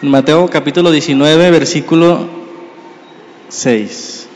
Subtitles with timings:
[0.00, 2.28] Mateo capítulo 19, versículo
[3.48, 4.28] 6.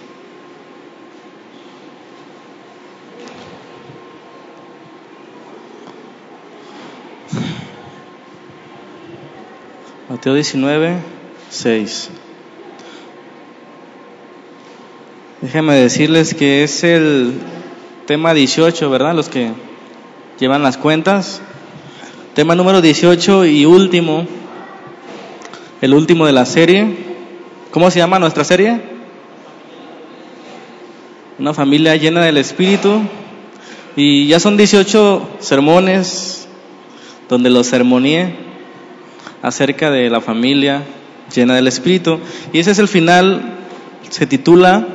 [10.09, 10.97] Mateo 19,
[11.49, 12.11] 6.
[15.43, 17.35] Déjenme decirles que es el
[18.09, 19.15] tema 18, ¿verdad?
[19.15, 19.53] Los que
[20.41, 21.41] llevan las cuentas.
[22.35, 24.27] Tema número 18 y último,
[25.83, 26.87] el último de la serie.
[27.73, 28.81] ¿Cómo se llama nuestra serie?
[31.39, 33.03] Una familia llena del Espíritu.
[33.97, 36.49] Y ya son 18 sermones
[37.29, 38.37] donde los sermoneé
[39.43, 40.85] acerca de la familia
[41.35, 42.21] llena del Espíritu.
[42.53, 43.43] Y ese es el final,
[44.09, 44.87] se titula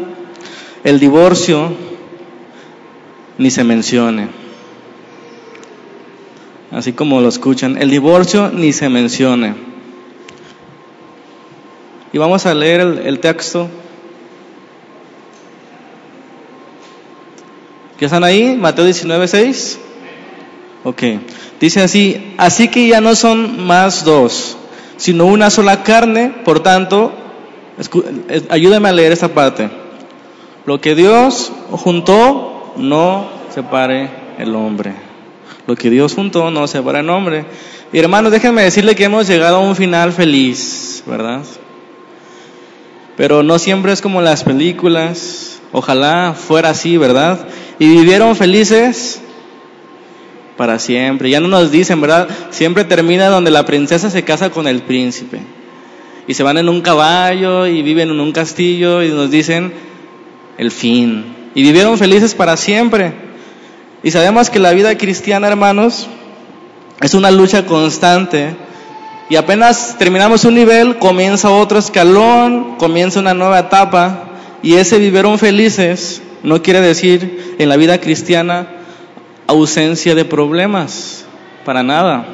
[0.86, 1.74] El divorcio
[3.38, 4.30] ni se mencione.
[6.72, 9.77] Así como lo escuchan, el divorcio ni se mencione.
[12.18, 13.70] Y vamos a leer el, texto.
[18.00, 18.58] ¿Ya están ahí?
[18.60, 19.80] Mateo 19, 6.
[20.84, 21.04] Ok.
[21.60, 24.58] Dice así, así que ya no son más dos,
[24.98, 27.14] sino una sola carne, por tanto,
[28.50, 29.70] ayúdame a leer esta parte.
[30.66, 34.10] Lo que Dios juntó, no separe
[34.40, 34.96] el hombre.
[35.68, 37.46] Lo que Dios juntó, no separe el hombre.
[37.94, 41.44] Y hermanos, déjenme decirle que hemos llegado a un final feliz, ¿verdad?
[43.18, 45.60] Pero no siempre es como las películas.
[45.74, 47.46] Ojalá fuera así, ¿verdad?
[47.80, 49.20] Y vivieron felices
[50.56, 51.30] para siempre.
[51.30, 52.30] Ya no nos dicen, ¿verdad?
[52.52, 55.42] Siempre termina donde la princesa se casa con el príncipe.
[56.28, 59.74] Y se van en un caballo y viven en un castillo y nos dicen
[60.58, 61.36] el fin.
[61.56, 63.14] Y vivieron felices para siempre.
[64.04, 66.08] Y sabemos que la vida cristiana, hermanos,
[67.02, 68.56] es una lucha constante.
[69.30, 74.30] Y apenas terminamos un nivel, comienza otro escalón, comienza una nueva etapa.
[74.64, 78.68] Y ese vivieron felices no quiere decir en la vida cristiana
[79.48, 81.26] ausencia de problemas,
[81.66, 82.26] para nada.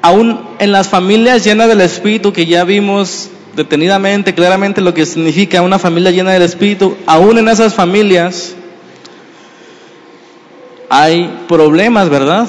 [0.00, 5.62] Aún en las familias llenas del Espíritu, que ya vimos detenidamente, claramente lo que significa
[5.62, 8.54] una familia llena del Espíritu, aún en esas familias
[10.88, 12.48] hay problemas, ¿verdad?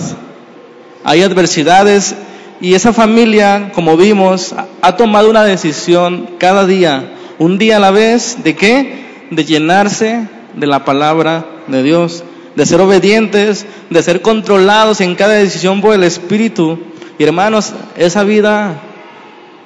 [1.04, 2.16] Hay adversidades
[2.64, 7.92] y esa familia, como vimos, ha tomado una decisión cada día, un día a la
[7.92, 9.28] vez, ¿de qué?
[9.30, 12.24] De llenarse de la palabra de Dios
[12.56, 16.80] de ser obedientes, de ser controlados en cada decisión por el Espíritu.
[17.18, 18.80] Y hermanos, esa vida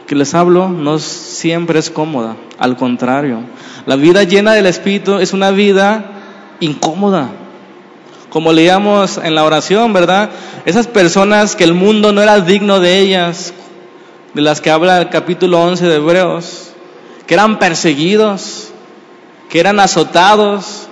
[0.06, 3.42] que les hablo no siempre es cómoda, al contrario.
[3.86, 6.12] La vida llena del Espíritu es una vida
[6.60, 7.30] incómoda.
[8.30, 10.30] Como leíamos en la oración, ¿verdad?
[10.66, 13.54] Esas personas que el mundo no era digno de ellas,
[14.34, 16.72] de las que habla el capítulo 11 de Hebreos,
[17.26, 18.70] que eran perseguidos,
[19.50, 20.88] que eran azotados,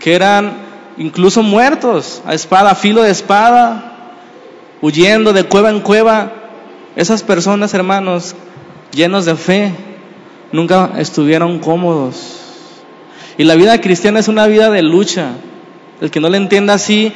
[0.00, 0.52] que eran
[0.96, 3.92] incluso muertos, a espada, a filo de espada,
[4.80, 6.32] huyendo de cueva en cueva.
[6.96, 8.34] Esas personas, hermanos,
[8.92, 9.72] llenos de fe,
[10.52, 12.40] nunca estuvieron cómodos.
[13.38, 15.32] Y la vida cristiana es una vida de lucha.
[16.00, 17.12] El que no le entienda así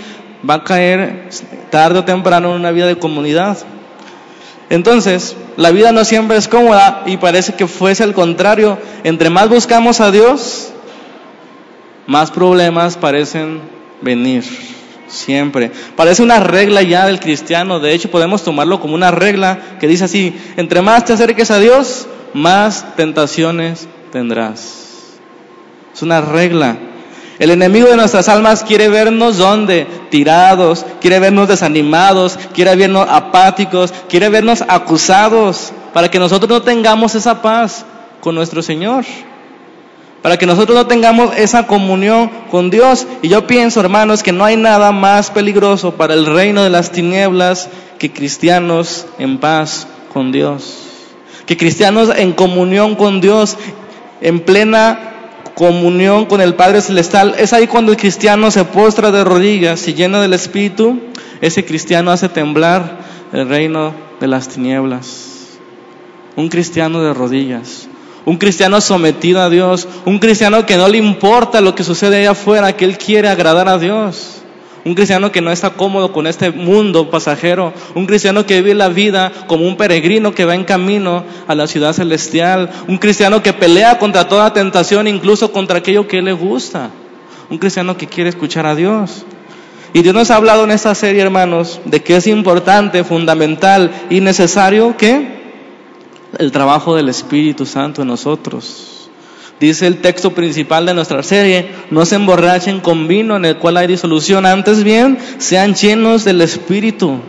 [0.49, 1.29] va a caer
[1.71, 3.59] tarde o temprano en una vida de comunidad.
[4.71, 8.79] Entonces, la vida no siempre es cómoda y parece que fuese al contrario.
[9.05, 10.73] Entre más buscamos a Dios,
[12.07, 13.61] más problemas parecen
[14.01, 14.45] venir.
[15.09, 15.73] Siempre.
[15.97, 17.81] Parece una regla ya del cristiano.
[17.81, 21.59] De hecho, podemos tomarlo como una regla que dice así, entre más te acerques a
[21.59, 25.19] Dios, más tentaciones tendrás.
[25.93, 26.79] Es una regla.
[27.41, 29.87] El enemigo de nuestras almas quiere vernos donde?
[30.11, 37.17] Tirados, quiere vernos desanimados, quiere vernos apáticos, quiere vernos acusados, para que nosotros no tengamos
[37.17, 37.85] esa paz
[38.21, 39.05] con nuestro Señor
[40.23, 43.07] para que nosotros no tengamos esa comunión con Dios.
[43.23, 46.91] Y yo pienso, hermanos, que no hay nada más peligroso para el reino de las
[46.91, 47.69] tinieblas
[47.99, 50.77] que cristianos en paz con Dios.
[51.47, 53.57] Que cristianos en comunión con Dios,
[54.21, 55.10] en plena
[55.61, 57.35] comunión con el Padre Celestial.
[57.37, 60.99] Es ahí cuando el cristiano se postra de rodillas, y llena del Espíritu,
[61.43, 63.01] ese cristiano hace temblar
[63.35, 65.59] el reino de las tinieblas.
[66.35, 67.89] Un cristiano de rodillas
[68.27, 72.33] un cristiano sometido a Dios, un cristiano que no le importa lo que sucede allá
[72.33, 74.40] afuera, que él quiere agradar a Dios.
[74.85, 77.73] Un cristiano que no está cómodo con este mundo pasajero.
[77.95, 81.67] Un cristiano que vive la vida como un peregrino que va en camino a la
[81.67, 82.71] ciudad celestial.
[82.89, 86.91] Un cristiano que pelea contra toda tentación, incluso contra aquello que le gusta.
[87.51, 89.27] Un cristiano que quiere escuchar a Dios.
[89.93, 94.21] Y Dios nos ha hablado en esta serie, hermanos, de que es importante, fundamental y
[94.21, 95.41] necesario que
[96.39, 99.00] el trabajo del Espíritu Santo en nosotros.
[99.61, 103.77] Dice el texto principal de nuestra serie, no se emborrachen con vino en el cual
[103.77, 107.21] hay disolución, antes bien sean llenos del Espíritu.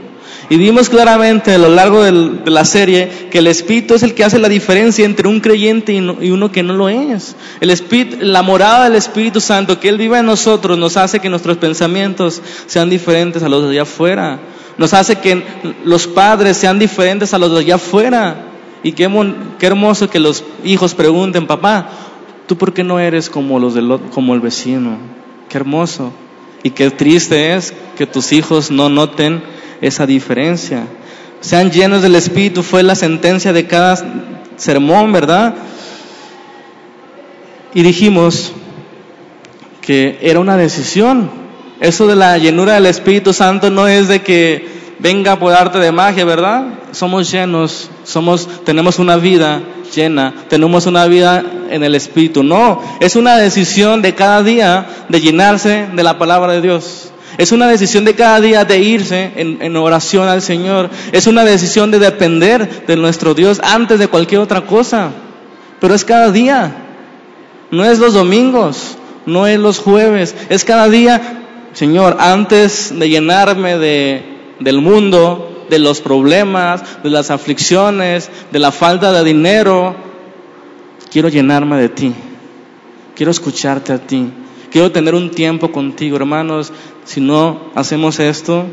[0.49, 4.23] Y vimos claramente a lo largo de la serie que el Espíritu es el que
[4.23, 7.35] hace la diferencia entre un creyente y uno que no lo es.
[7.59, 11.29] El Espíritu, la morada del Espíritu Santo, que Él vive en nosotros, nos hace que
[11.29, 14.39] nuestros pensamientos sean diferentes a los de allá afuera.
[14.77, 15.43] Nos hace que
[15.83, 18.47] los padres sean diferentes a los de allá afuera.
[18.83, 19.09] Y qué,
[19.59, 22.10] qué hermoso que los hijos pregunten, papá,
[22.51, 24.97] ¿tú por qué no eres como, los del, como el vecino?
[25.47, 26.11] Qué hermoso.
[26.63, 29.41] Y qué triste es que tus hijos no noten
[29.79, 30.85] esa diferencia.
[31.39, 33.95] Sean llenos del Espíritu fue la sentencia de cada
[34.57, 35.55] sermón, ¿verdad?
[37.73, 38.51] Y dijimos
[39.79, 41.31] que era una decisión.
[41.79, 44.67] Eso de la llenura del Espíritu Santo no es de que
[45.01, 46.65] venga por arte de magia, ¿verdad?
[46.91, 49.61] Somos llenos, somos, tenemos una vida
[49.93, 52.43] llena, tenemos una vida en el Espíritu.
[52.43, 57.11] No, es una decisión de cada día de llenarse de la palabra de Dios.
[57.37, 60.89] Es una decisión de cada día de irse en, oración al Señor.
[61.11, 65.11] Es una decisión de depender de nuestro Dios antes de cualquier otra cosa.
[65.79, 66.75] Pero es cada día.
[67.71, 70.35] No es los domingos, no es los jueves.
[70.49, 71.41] Es cada día,
[71.73, 74.30] Señor, antes de llenarme de,
[74.61, 79.95] del mundo, de los problemas, de las aflicciones, de la falta de dinero,
[81.11, 82.13] quiero llenarme de ti.
[83.15, 84.31] Quiero escucharte a ti.
[84.71, 86.71] Quiero tener un tiempo contigo, hermanos.
[87.03, 88.65] Si no hacemos esto,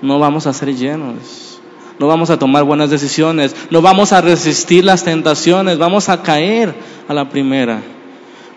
[0.00, 1.60] no vamos a ser llenos.
[1.98, 3.54] No vamos a tomar buenas decisiones.
[3.70, 5.78] No vamos a resistir las tentaciones.
[5.78, 6.74] Vamos a caer
[7.08, 7.80] a la primera.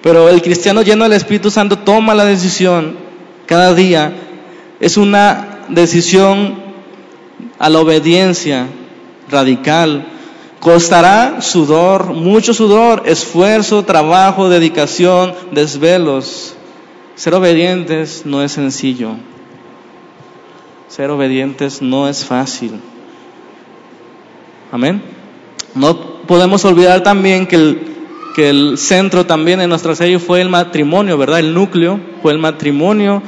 [0.01, 2.95] Pero el cristiano lleno del Espíritu Santo toma la decisión
[3.45, 4.13] cada día.
[4.79, 6.55] Es una decisión
[7.59, 8.67] a la obediencia
[9.29, 10.07] radical.
[10.59, 16.55] Costará sudor, mucho sudor, esfuerzo, trabajo, dedicación, desvelos.
[17.15, 19.11] Ser obedientes no es sencillo.
[20.87, 22.79] Ser obedientes no es fácil.
[24.71, 25.01] Amén.
[25.75, 27.81] No podemos olvidar también que el,
[28.35, 31.39] que el centro también en nuestra serie fue el matrimonio, ¿verdad?
[31.39, 33.21] El núcleo fue el matrimonio.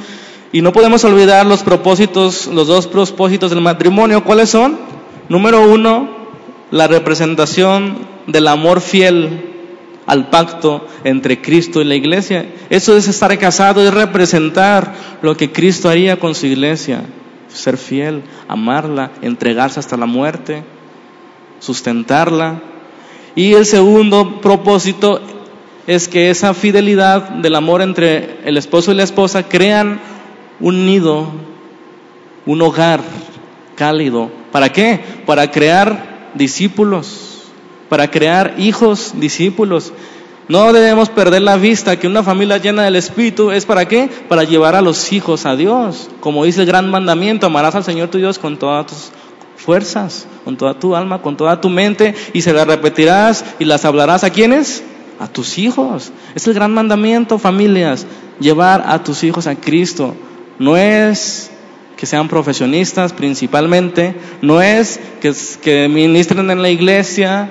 [0.52, 4.24] Y no podemos olvidar los propósitos, los dos propósitos del matrimonio.
[4.24, 4.78] ¿Cuáles son?
[5.28, 6.10] Número uno,
[6.72, 9.50] la representación del amor fiel
[10.06, 12.46] al pacto entre Cristo y la iglesia.
[12.68, 14.92] Eso es estar casado, es representar
[15.22, 17.04] lo que Cristo haría con su iglesia.
[17.46, 20.64] Ser fiel, amarla, entregarse hasta la muerte,
[21.60, 22.60] sustentarla.
[23.36, 25.20] Y el segundo propósito
[25.86, 30.00] es que esa fidelidad del amor entre el esposo y la esposa crean
[30.60, 31.26] un nido,
[32.46, 33.00] un hogar
[33.76, 34.30] cálido.
[34.52, 35.00] ¿Para qué?
[35.26, 37.30] Para crear discípulos
[37.90, 39.92] para crear hijos, discípulos.
[40.48, 44.08] No debemos perder la vista que una familia llena del Espíritu es para qué?
[44.28, 46.08] Para llevar a los hijos a Dios.
[46.20, 49.10] Como dice el gran mandamiento, amarás al Señor tu Dios con todas tus
[49.56, 53.84] fuerzas, con toda tu alma, con toda tu mente, y se las repetirás y las
[53.84, 54.84] hablarás a quienes?
[55.18, 56.12] A tus hijos.
[56.34, 58.06] Es el gran mandamiento, familias,
[58.38, 60.14] llevar a tus hijos a Cristo.
[60.60, 61.50] No es
[61.96, 65.00] que sean profesionistas principalmente, no es
[65.62, 67.48] que, ministren en la iglesia,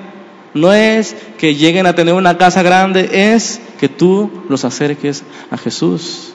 [0.54, 5.58] no es que lleguen a tener una casa grande, es que tú los acerques a
[5.58, 6.34] Jesús.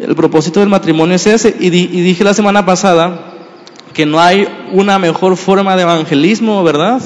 [0.00, 1.54] El propósito del matrimonio es ese.
[1.60, 3.34] Y, dije la semana pasada
[3.92, 7.02] que no hay una mejor forma de evangelismo, ¿verdad?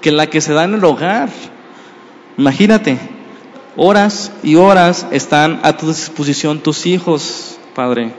[0.00, 1.28] Que la que se da en el hogar.
[2.36, 2.98] Imagínate,
[3.76, 8.12] horas y horas están a tu disposición tus hijos, Padre.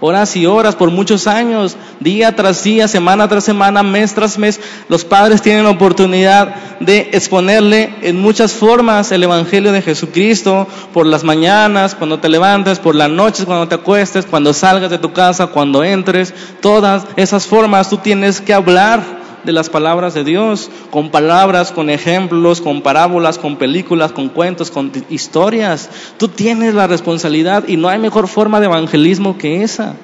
[0.00, 4.60] Horas y horas, por muchos años, día tras día, semana tras semana, mes tras mes,
[4.88, 11.06] los padres tienen la oportunidad de exponerle en muchas formas el Evangelio de Jesucristo, por
[11.06, 15.12] las mañanas, cuando te levantes, por las noches, cuando te acuestes, cuando salgas de tu
[15.12, 20.70] casa, cuando entres, todas esas formas tú tienes que hablar de las palabras de Dios,
[20.90, 25.90] con palabras, con ejemplos, con parábolas, con películas, con cuentos, con historias.
[26.16, 29.94] Tú tienes la responsabilidad y no hay mejor forma de evangelismo que esa.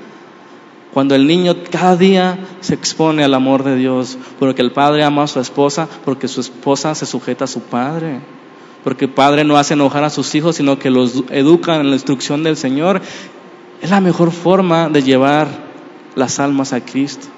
[0.92, 5.22] Cuando el niño cada día se expone al amor de Dios, porque el padre ama
[5.22, 8.20] a su esposa, porque su esposa se sujeta a su padre,
[8.82, 11.96] porque el padre no hace enojar a sus hijos, sino que los educa en la
[11.96, 13.00] instrucción del Señor,
[13.80, 15.48] es la mejor forma de llevar
[16.16, 17.28] las almas a Cristo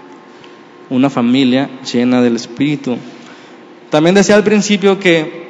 [0.90, 2.98] una familia llena del Espíritu.
[3.90, 5.48] También decía al principio que,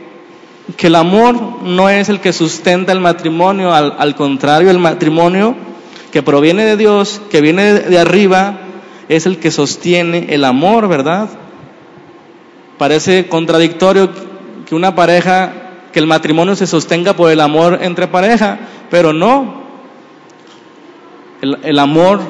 [0.77, 5.55] que el amor no es el que sustenta el matrimonio, al, contrario, el matrimonio
[6.11, 8.59] que proviene de Dios, que viene de, arriba,
[9.09, 11.29] es el que sostiene el amor, ¿verdad?
[12.79, 14.11] Parece contradictorio
[14.67, 15.53] que una pareja,
[15.93, 18.59] que el matrimonio se sostenga por el amor entre pareja,
[18.91, 19.63] pero no.
[21.41, 22.21] El, el amor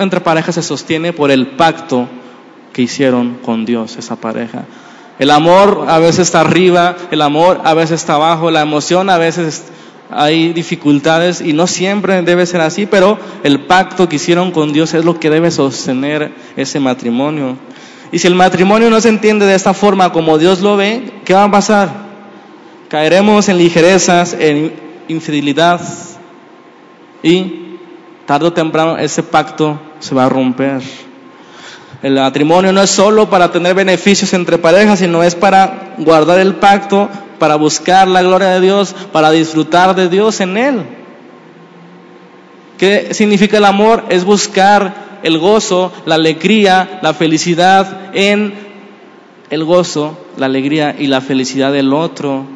[0.00, 2.08] entre parejas se sostiene por el pacto
[2.72, 4.64] que hicieron con Dios, esa pareja.
[5.18, 9.18] El amor a veces está arriba, el amor a veces está abajo, la emoción a
[9.18, 9.64] veces
[10.10, 14.94] hay dificultades y no siempre debe ser así, pero el pacto que hicieron con Dios
[14.94, 17.56] es lo que debe sostener ese matrimonio.
[18.12, 21.34] Y si el matrimonio no se entiende de esta forma como Dios lo ve, ¿qué
[21.34, 21.90] va a pasar?
[22.88, 24.72] Caeremos en ligerezas, en
[25.06, 25.80] infidelidad
[27.22, 27.76] y
[28.26, 30.82] tarde o temprano ese pacto se va a romper.
[32.02, 36.54] El matrimonio no es solo para tener beneficios entre parejas, sino es para guardar el
[36.54, 40.82] pacto, para buscar la gloria de Dios, para disfrutar de Dios en Él.
[42.78, 44.04] ¿Qué significa el amor?
[44.08, 48.54] Es buscar el gozo, la alegría, la felicidad en
[49.50, 52.46] el gozo, la alegría y la felicidad del otro.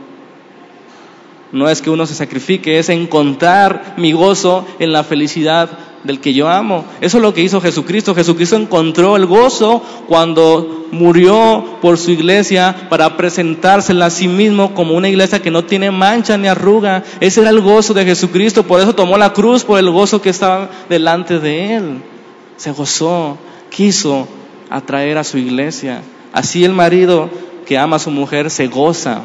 [1.52, 5.68] No es que uno se sacrifique, es encontrar mi gozo en la felicidad
[6.04, 6.84] del que yo amo.
[7.00, 8.14] Eso es lo que hizo Jesucristo.
[8.14, 14.94] Jesucristo encontró el gozo cuando murió por su iglesia para presentársela a sí mismo como
[14.94, 17.02] una iglesia que no tiene mancha ni arruga.
[17.20, 18.62] Ese era el gozo de Jesucristo.
[18.62, 22.02] Por eso tomó la cruz por el gozo que estaba delante de él.
[22.56, 23.38] Se gozó,
[23.70, 24.28] quiso
[24.70, 26.02] atraer a su iglesia.
[26.32, 27.30] Así el marido
[27.66, 29.22] que ama a su mujer se goza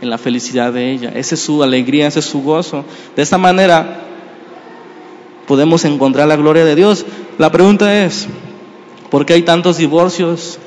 [0.00, 1.12] en la felicidad de ella.
[1.14, 2.84] Esa es su alegría, ese es su gozo.
[3.14, 4.11] De esta manera
[5.52, 7.04] podemos encontrar la gloria de Dios.
[7.36, 8.26] La pregunta es,
[9.10, 10.58] ¿por qué hay tantos divorcios?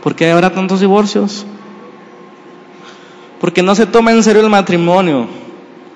[0.00, 1.44] ¿Por qué habrá tantos divorcios?
[3.40, 5.26] Porque no se toma en serio el matrimonio.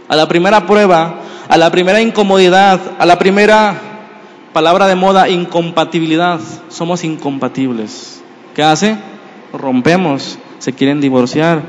[0.09, 3.77] A la primera prueba, a la primera incomodidad, a la primera
[4.53, 6.41] palabra de moda, incompatibilidad.
[6.69, 8.21] Somos incompatibles.
[8.57, 9.12] ¿Qué hace?
[9.53, 11.63] Rompemos, se quieren divorciar.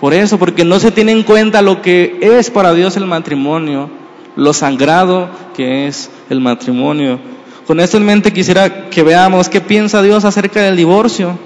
[0.00, 3.88] Por eso, porque no se tiene en cuenta lo que es para Dios el matrimonio,
[4.36, 7.18] lo sagrado que es el matrimonio.
[7.66, 11.38] Con esto en mente quisiera que veamos qué piensa Dios acerca del divorcio.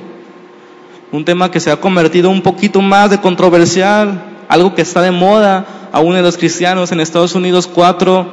[1.13, 5.13] Un tema que se ha convertido un poquito más de controversial, algo que está de
[5.13, 6.91] moda aún en los cristianos.
[6.91, 8.33] En Estados Unidos, cuatro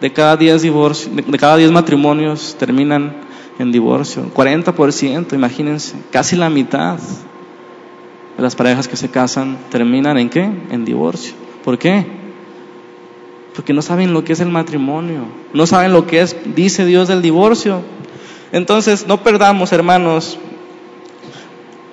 [0.00, 3.29] de cada diez, divorcios, de cada diez matrimonios terminan
[3.60, 4.24] en divorcio.
[4.34, 6.98] 40%, imagínense, casi la mitad
[8.36, 10.50] de las parejas que se casan terminan en qué?
[10.70, 11.34] En divorcio.
[11.62, 12.06] ¿Por qué?
[13.54, 17.08] Porque no saben lo que es el matrimonio, no saben lo que es, dice Dios
[17.08, 17.82] del divorcio.
[18.50, 20.38] Entonces, no perdamos, hermanos,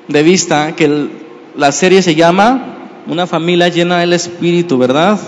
[0.08, 1.10] de vista que
[1.56, 5.20] la serie se llama Una familia llena del Espíritu, ¿verdad?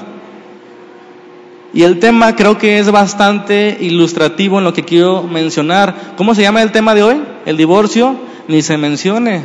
[1.74, 6.16] Y el tema creo que es bastante ilustrativo en lo que quiero mencionar.
[6.18, 7.22] ¿Cómo se llama el tema de hoy?
[7.46, 8.16] El divorcio,
[8.48, 9.44] ni se mencione.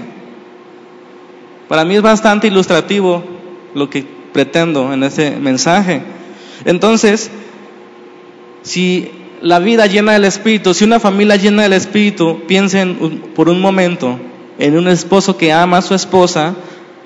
[1.68, 3.22] Para mí es bastante ilustrativo
[3.74, 6.02] lo que pretendo en ese mensaje.
[6.64, 7.30] Entonces,
[8.62, 9.10] si
[9.42, 14.18] la vida llena del Espíritu, si una familia llena del Espíritu, piensen por un momento
[14.58, 16.54] en un esposo que ama a su esposa,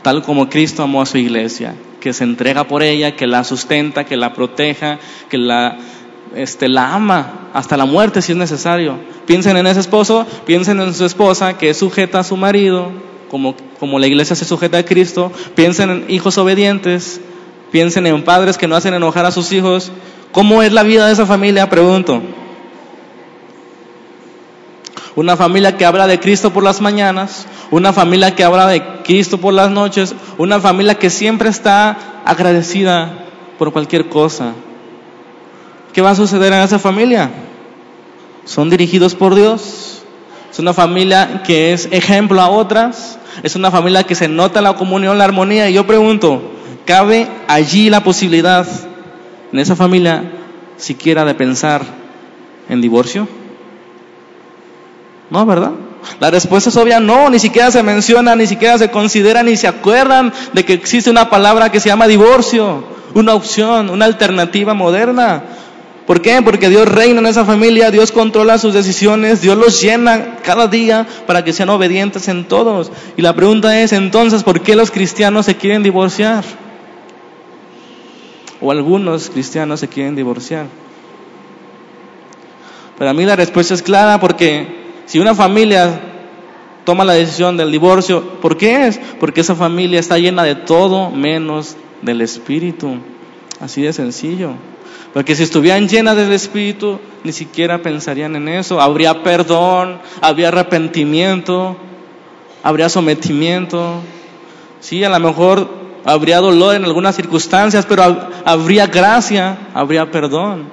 [0.03, 4.05] tal como Cristo amó a su iglesia que se entrega por ella, que la sustenta,
[4.05, 5.79] que la proteja, que la,
[6.35, 8.99] este, la ama hasta la muerte si es necesario.
[9.27, 12.91] Piensen en ese esposo, piensen en su esposa que es sujeta a su marido,
[13.31, 15.33] como, como la iglesia se sujeta a Cristo.
[15.55, 17.21] Piensen en hijos obedientes,
[17.71, 19.93] piensen en padres que no hacen enojar a sus hijos.
[20.33, 21.69] ¿Cómo es la vida de esa familia?
[21.69, 22.23] Pregunto.
[25.17, 29.39] Una familia que habla de Cristo por las mañanas, una familia que habla de Cristo
[29.39, 33.27] por las noches, una familia que siempre está agradecida
[33.59, 34.53] por cualquier cosa.
[35.93, 37.31] ¿Qué va a suceder en esa familia?
[38.45, 40.03] Son dirigidos por Dios.
[40.51, 43.19] Es una familia que es ejemplo a otras.
[43.43, 45.69] Es una familia que se nota la comunión, la armonía.
[45.69, 46.53] Y yo pregunto,
[46.85, 48.67] ¿cabe allí la posibilidad
[49.53, 50.33] en esa familia
[50.77, 51.83] siquiera de pensar
[52.69, 53.29] en divorcio?
[55.31, 55.73] No, ¿verdad?
[56.21, 59.69] La respuesta es obvia, no, ni siquiera se menciona, ni siquiera se considera, ni se
[59.69, 65.43] acuerdan de que existe una palabra que se llama divorcio, una opción, una alternativa moderna.
[66.07, 66.41] ¿Por qué?
[66.41, 71.07] Porque Dios reina en esa familia, Dios controla sus decisiones, Dios los llena cada día
[71.27, 72.91] para que sean obedientes en todos.
[73.19, 76.45] Y la pregunta es entonces, ¿por qué los cristianos se quieren divorciar?
[78.63, 80.67] O algunos cristianos se quieren divorciar.
[82.97, 84.78] Para mí la respuesta es clara porque
[85.09, 86.01] si una familia
[86.85, 89.01] toma la decisión del divorcio, ¿por qué es?
[89.19, 92.99] Porque esa familia está llena de todo menos del Espíritu.
[93.59, 94.51] Así de sencillo.
[95.15, 98.83] Porque si estuvieran llenas del Espíritu, ni siquiera pensarían en eso.
[98.83, 101.75] Habría perdón, habría arrepentimiento,
[102.63, 104.03] habría sometimiento.
[104.81, 105.71] Sí, a lo mejor
[106.05, 108.03] habría dolor en algunas circunstancias, pero
[108.45, 110.65] habría gracia, habría perdón.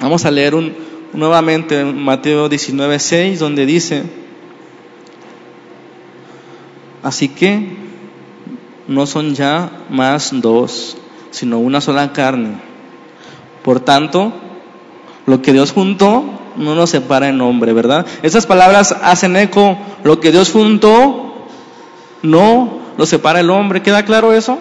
[0.00, 4.04] Vamos a leer un, nuevamente Mateo 19, 6, donde dice,
[7.02, 7.76] así que
[8.88, 10.96] no son ya más dos,
[11.30, 12.56] sino una sola carne.
[13.62, 14.32] Por tanto,
[15.26, 16.24] lo que Dios juntó
[16.56, 18.06] no nos separa en nombre, ¿verdad?
[18.22, 21.46] Esas palabras hacen eco, lo que Dios juntó
[22.22, 23.82] no lo separa el hombre.
[23.82, 24.58] ¿Queda claro eso?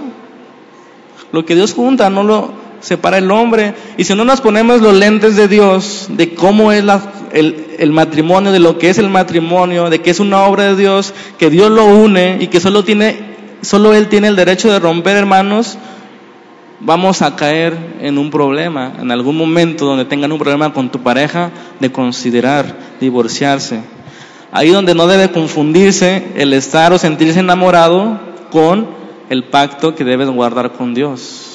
[1.32, 3.74] Lo que Dios junta no lo separa el hombre.
[3.98, 6.84] Y si no nos ponemos los lentes de Dios, de cómo es
[7.32, 10.76] el, el matrimonio, de lo que es el matrimonio, de que es una obra de
[10.76, 13.18] Dios, que Dios lo une y que solo tiene,
[13.62, 15.78] solo Él tiene el derecho de romper hermanos,
[16.80, 21.00] vamos a caer en un problema, en algún momento donde tengan un problema con tu
[21.02, 23.82] pareja, de considerar divorciarse.
[24.52, 28.20] Ahí donde no debe confundirse el estar o sentirse enamorado
[28.52, 28.90] con
[29.30, 31.51] el pacto que debes guardar con Dios.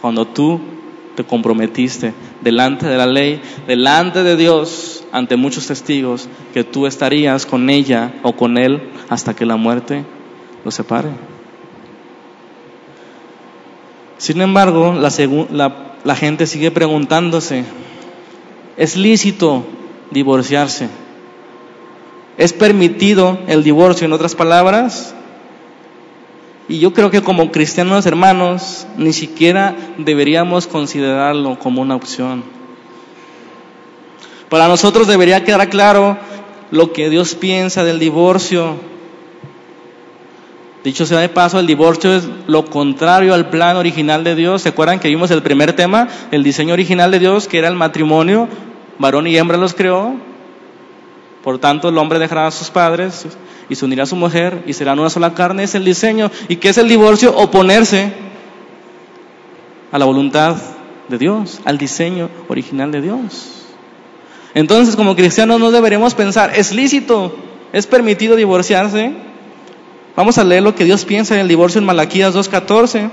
[0.00, 0.60] Cuando tú
[1.14, 7.46] te comprometiste delante de la ley, delante de Dios, ante muchos testigos, que tú estarías
[7.46, 10.04] con ella o con él hasta que la muerte
[10.64, 11.10] los separe.
[14.20, 17.64] Sin embargo, la, gente sigue preguntándose,
[18.76, 19.64] ¿es lícito
[20.10, 20.88] divorciarse?
[22.36, 25.14] ¿Es permitido el divorcio, en otras palabras?
[26.70, 32.44] Y yo creo que como cristianos hermanos, ni siquiera deberíamos considerarlo como una opción.
[34.48, 36.16] Para nosotros debería quedar claro
[36.70, 38.76] lo que Dios piensa del divorcio.
[40.84, 44.62] Dicho sea de paso, el divorcio es lo contrario al plan original de Dios.
[44.62, 46.06] ¿Se acuerdan que vimos el primer tema?
[46.30, 48.46] El diseño original de Dios, que era el matrimonio,
[48.96, 50.29] varón y hembra los creó.
[51.42, 53.26] Por tanto, el hombre dejará a sus padres
[53.68, 55.64] y se unirá a su mujer y serán una sola carne.
[55.64, 56.30] Es el diseño.
[56.48, 57.34] ¿Y qué es el divorcio?
[57.36, 58.12] Oponerse
[59.90, 60.56] a la voluntad
[61.08, 63.64] de Dios, al diseño original de Dios.
[64.54, 67.34] Entonces, como cristianos, no deberemos pensar, ¿es lícito?
[67.72, 69.12] ¿Es permitido divorciarse?
[70.16, 73.10] Vamos a leer lo que Dios piensa en el divorcio en Malaquías 2.14.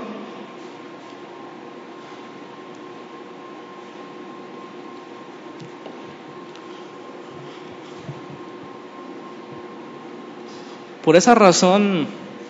[11.08, 12.06] Por esa razón,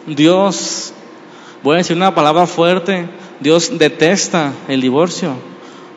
[0.09, 0.93] Dios,
[1.63, 3.07] voy a decir una palabra fuerte,
[3.39, 5.35] Dios detesta el divorcio,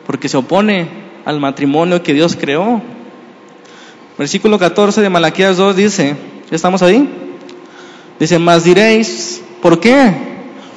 [0.06, 0.86] porque se opone
[1.24, 2.80] al matrimonio que Dios creó.
[4.16, 6.14] Versículo 14 de Malaquías 2 dice,
[6.50, 7.10] ¿ya estamos ahí?
[8.20, 10.14] Dice, más diréis, ¿por qué?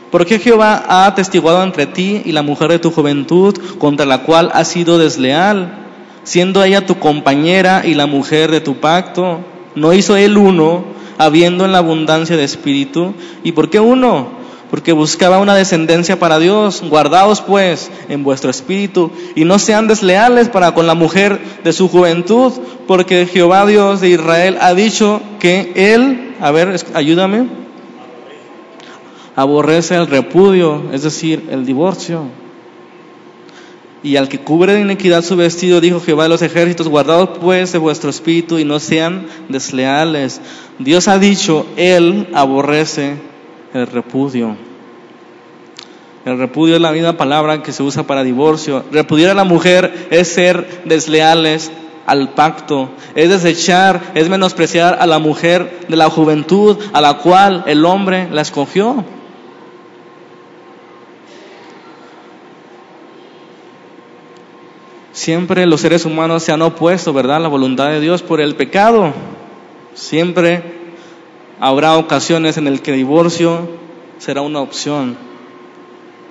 [0.09, 4.49] Porque Jehová ha atestiguado entre ti y la mujer de tu juventud, contra la cual
[4.55, 5.85] has sido desleal,
[6.23, 9.41] siendo ella tu compañera y la mujer de tu pacto.
[9.75, 13.13] ¿No hizo él uno habiendo en la abundancia de espíritu.
[13.43, 14.29] ¿Y por qué uno?
[14.69, 16.83] Porque buscaba una descendencia para Dios.
[16.87, 21.87] Guardaos pues en vuestro espíritu y no sean desleales para con la mujer de su
[21.87, 22.53] juventud,
[22.87, 27.47] porque Jehová Dios de Israel ha dicho que Él, a ver, ayúdame,
[29.35, 32.44] aborrece el repudio, es decir, el divorcio.
[34.05, 37.71] Y al que cubre de iniquidad su vestido, dijo Jehová de los ejércitos, guardaos pues
[37.71, 40.41] de vuestro espíritu y no sean desleales.
[40.77, 43.15] Dios ha dicho, Él aborrece
[43.73, 44.57] el repudio.
[46.23, 48.83] El repudio es la misma palabra que se usa para divorcio.
[48.91, 51.71] Repudiar a la mujer es ser desleales
[52.05, 57.63] al pacto, es desechar, es menospreciar a la mujer de la juventud a la cual
[57.65, 59.03] el hombre la escogió.
[65.15, 68.53] Siempre los seres humanos se han opuesto, ¿verdad?, a la voluntad de Dios por el
[68.55, 69.13] pecado.
[69.93, 70.61] Siempre
[71.57, 73.65] habrá ocasiones en las que el divorcio
[74.17, 75.15] será una opción,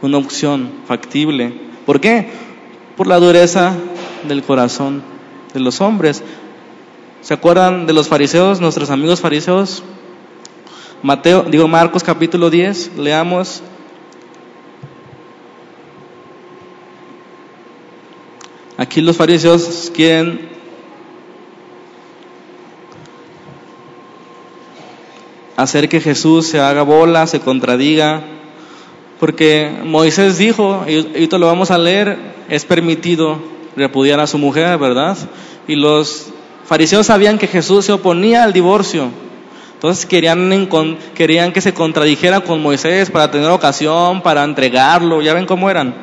[0.02, 1.54] una opción factible.
[1.86, 2.28] ¿Por qué?
[2.94, 3.74] Por la dureza
[4.28, 5.02] del corazón
[5.54, 6.22] de los hombres.
[7.22, 9.82] ¿Se acuerdan de los fariseos, nuestros amigos fariseos?
[11.02, 13.62] Mateo, digo Marcos capítulo 10, leamos.
[18.76, 20.48] Aquí los fariseos quieren
[25.56, 28.22] hacer que Jesús se haga bola, se contradiga,
[29.20, 33.38] porque Moisés dijo, y esto lo vamos a leer, es permitido
[33.76, 35.16] repudiar a su mujer, ¿verdad?
[35.68, 36.26] Y los
[36.64, 39.08] fariseos sabían que Jesús se oponía al divorcio,
[39.74, 40.68] Entonces querían,
[41.14, 45.22] querían que se contradijera con Moisés para tener ocasión, para entregarlo.
[45.22, 45.94] Ya ven cómo eran.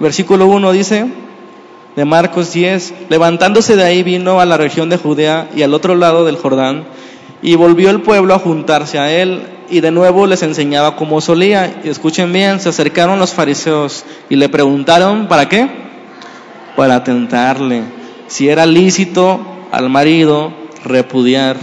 [0.00, 1.06] Versículo 1 dice
[1.98, 5.96] de Marcos 10, levantándose de ahí vino a la región de Judea y al otro
[5.96, 6.84] lado del Jordán,
[7.42, 11.80] y volvió el pueblo a juntarse a él, y de nuevo les enseñaba como solía.
[11.82, 15.68] Y escuchen bien, se acercaron los fariseos y le preguntaron, ¿para qué?
[16.76, 17.82] Para tentarle,
[18.28, 19.40] si era lícito
[19.72, 20.52] al marido
[20.84, 21.56] repudiar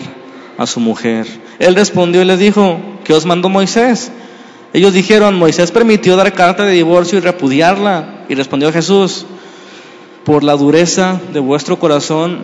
[0.57, 1.27] a su mujer.
[1.59, 4.11] Él respondió y les dijo, ¿qué os mandó Moisés?
[4.73, 8.25] Ellos dijeron, Moisés permitió dar carta de divorcio y repudiarla.
[8.27, 9.25] Y respondió Jesús,
[10.25, 12.39] por la dureza de vuestro corazón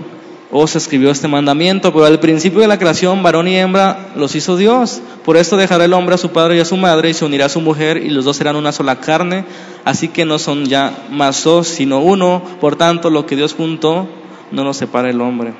[0.52, 4.58] os escribió este mandamiento, pero al principio de la creación, varón y hembra los hizo
[4.58, 5.02] Dios.
[5.24, 7.46] Por esto dejará el hombre a su padre y a su madre y se unirá
[7.46, 9.46] a su mujer y los dos serán una sola carne.
[9.86, 12.44] Así que no son ya más dos, sino uno.
[12.60, 14.08] Por tanto, lo que Dios juntó,
[14.52, 15.54] no nos separa el hombre.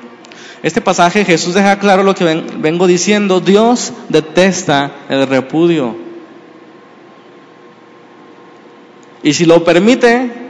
[0.62, 3.40] Este pasaje Jesús deja claro lo que vengo diciendo.
[3.40, 5.96] Dios detesta el repudio.
[9.22, 10.41] Y si lo permite,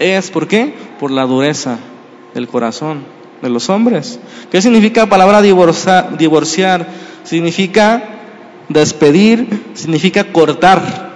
[0.00, 0.74] es ¿por qué?
[0.98, 1.78] Por la dureza
[2.34, 3.04] del corazón
[3.40, 4.18] de los hombres.
[4.50, 6.18] ¿Qué significa la palabra divorciar?
[6.18, 6.88] divorciar?
[7.22, 8.02] Significa
[8.68, 11.10] despedir, significa cortar.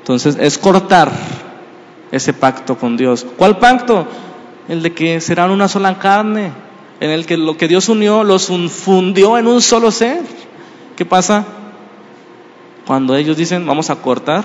[0.00, 1.12] Entonces es cortar
[2.10, 3.24] ese pacto con Dios.
[3.36, 4.08] ¿Cuál pacto?
[4.70, 6.52] el de que serán una sola carne,
[7.00, 10.22] en el que lo que Dios unió los fundió en un solo ser.
[10.96, 11.44] ¿Qué pasa?
[12.86, 14.44] Cuando ellos dicen, vamos a cortar,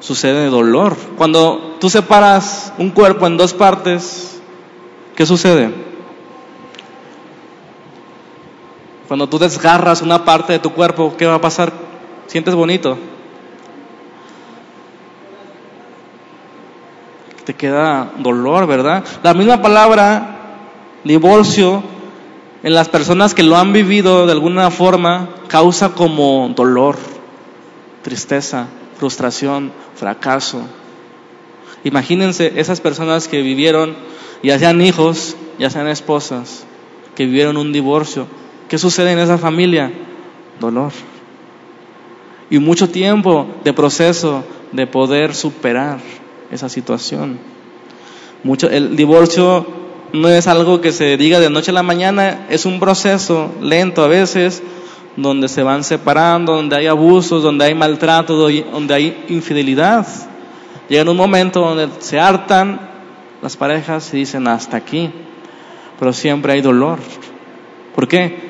[0.00, 0.96] sucede dolor.
[1.16, 4.40] Cuando tú separas un cuerpo en dos partes,
[5.16, 5.72] ¿qué sucede?
[9.06, 11.72] Cuando tú desgarras una parte de tu cuerpo, ¿qué va a pasar?
[12.26, 12.98] ¿Sientes bonito?
[17.48, 19.02] te queda dolor, ¿verdad?
[19.22, 20.36] La misma palabra
[21.02, 21.82] divorcio
[22.62, 26.98] en las personas que lo han vivido de alguna forma causa como dolor,
[28.02, 28.66] tristeza,
[28.98, 30.62] frustración, fracaso.
[31.84, 33.94] Imagínense esas personas que vivieron,
[34.42, 36.66] ya sean hijos, ya sean esposas,
[37.14, 38.26] que vivieron un divorcio.
[38.68, 39.92] ¿Qué sucede en esa familia?
[40.60, 40.92] Dolor.
[42.50, 46.00] Y mucho tiempo de proceso de poder superar
[46.50, 47.38] esa situación.
[48.42, 49.66] Mucho, el divorcio
[50.12, 54.02] no es algo que se diga de noche a la mañana, es un proceso lento
[54.02, 54.62] a veces,
[55.16, 60.06] donde se van separando, donde hay abusos, donde hay maltrato, donde hay infidelidad.
[60.88, 62.80] Llega un momento donde se hartan
[63.42, 65.10] las parejas y dicen hasta aquí,
[65.98, 66.98] pero siempre hay dolor.
[67.94, 68.48] ¿Por qué?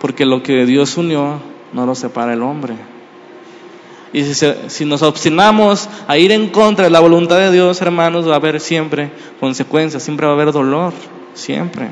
[0.00, 1.40] Porque lo que Dios unió
[1.72, 2.74] no lo separa el hombre.
[4.12, 8.32] Y si, nos obstinamos a ir en contra de la voluntad de Dios, hermanos, va
[8.32, 10.94] a haber siempre consecuencias, siempre va a haber dolor,
[11.34, 11.90] siempre.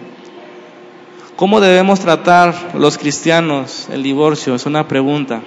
[1.37, 4.55] ¿Cómo debemos tratar los cristianos el divorcio?
[4.55, 5.43] Es una pregunta.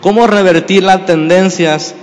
[0.00, 1.94] ¿Cómo revertir las tendencias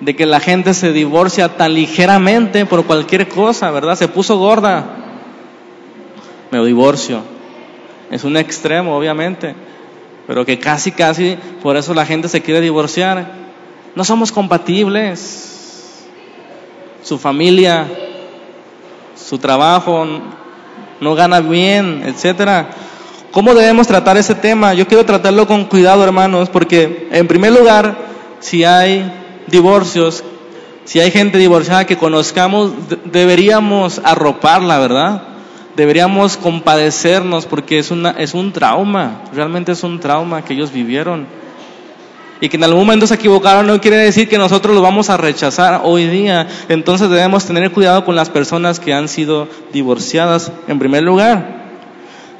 [0.00, 3.96] de que la gente se divorcia tan ligeramente por cualquier cosa, verdad?
[3.96, 4.84] Se puso gorda.
[6.50, 7.22] Me divorcio.
[8.10, 9.54] Es un extremo, obviamente
[10.26, 13.26] pero que casi, casi por eso la gente se quiere divorciar.
[13.94, 15.50] No somos compatibles.
[17.02, 17.86] Su familia,
[19.14, 20.06] su trabajo
[21.04, 22.70] no gana bien, etcétera.
[23.30, 24.74] ¿Cómo debemos tratar ese tema?
[24.74, 27.96] Yo quiero tratarlo con cuidado, hermanos, porque en primer lugar,
[28.40, 29.12] si hay
[29.46, 30.24] divorcios,
[30.84, 32.72] si hay gente divorciada que conozcamos,
[33.04, 35.22] deberíamos arroparla, ¿verdad?
[35.76, 41.26] deberíamos compadecernos porque es, una, es un trauma, realmente es un trauma que ellos vivieron.
[42.44, 45.16] Y que en algún momento se equivocaron no quiere decir que nosotros lo vamos a
[45.16, 46.46] rechazar hoy día.
[46.68, 51.64] Entonces debemos tener cuidado con las personas que han sido divorciadas en primer lugar,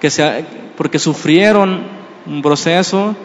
[0.02, 1.84] que sea, porque sufrieron
[2.26, 3.16] un proceso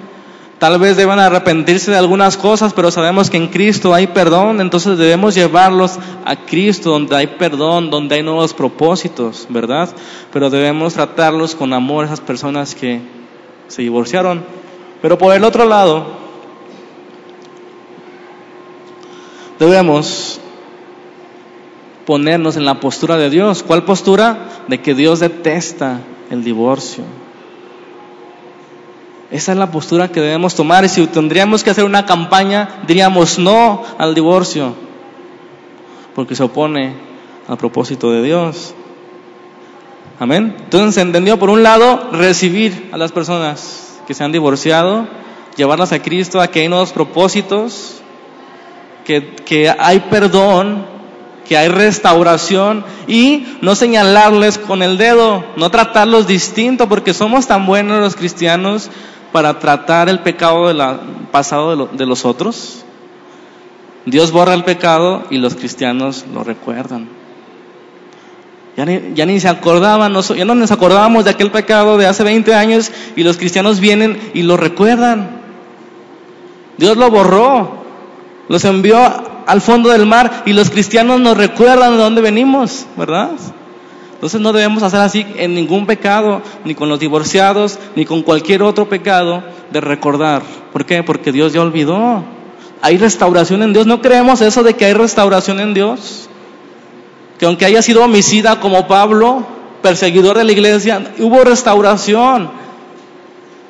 [0.58, 4.98] Tal vez deban arrepentirse de algunas cosas, pero sabemos que en Cristo hay perdón, entonces
[4.98, 9.90] debemos llevarlos a Cristo donde hay perdón, donde hay nuevos propósitos, ¿verdad?
[10.34, 13.00] Pero debemos tratarlos con amor esas personas que
[13.70, 14.44] se divorciaron.
[15.02, 16.19] Pero por el otro lado,
[19.60, 20.40] debemos
[22.06, 23.62] ponernos en la postura de Dios.
[23.62, 24.64] ¿Cuál postura?
[24.68, 26.00] De que Dios detesta
[26.32, 27.04] el divorcio.
[29.32, 33.38] Esa es la postura que debemos tomar y si tendríamos que hacer una campaña, diríamos
[33.38, 34.74] no al divorcio,
[36.16, 36.96] porque se opone
[37.48, 38.74] al propósito de Dios.
[40.20, 40.56] Amén.
[40.60, 45.08] Entonces se entendió por un lado recibir a las personas que se han divorciado,
[45.56, 47.99] llevarlas a Cristo, a que hay nuevos propósitos,
[49.46, 50.86] que, hay perdón,
[51.48, 57.66] que hay restauración y no señalarles con el dedo, no tratarlos distinto, porque somos tan
[57.66, 58.90] buenos los cristianos
[59.32, 60.80] para tratar el pecado del
[61.32, 62.86] pasado de, los otros.
[64.06, 67.10] Dios borra el pecado y los cristianos lo recuerdan.
[68.78, 72.24] Ya ni, ya ni, se acordaban, ya no nos acordábamos de aquel pecado de hace
[72.24, 75.42] 20 años y los cristianos vienen y lo recuerdan.
[76.78, 77.80] Dios lo borró,
[78.50, 79.00] los envió
[79.46, 83.32] al fondo del mar y los cristianos nos recuerdan de dónde venimos, ¿verdad?
[84.16, 88.64] Entonces no debemos hacer así en ningún pecado, ni con los divorciados, ni con cualquier
[88.64, 90.42] otro pecado de recordar.
[90.74, 91.04] ¿Por qué?
[91.04, 92.26] Porque Dios ya olvidó.
[92.82, 93.88] Hay restauración en Dios.
[93.88, 96.28] ¿No creemos eso de que hay restauración en Dios?
[97.38, 99.46] Que aunque haya sido homicida como Pablo,
[99.82, 102.52] perseguidor de la iglesia, hubo restauración.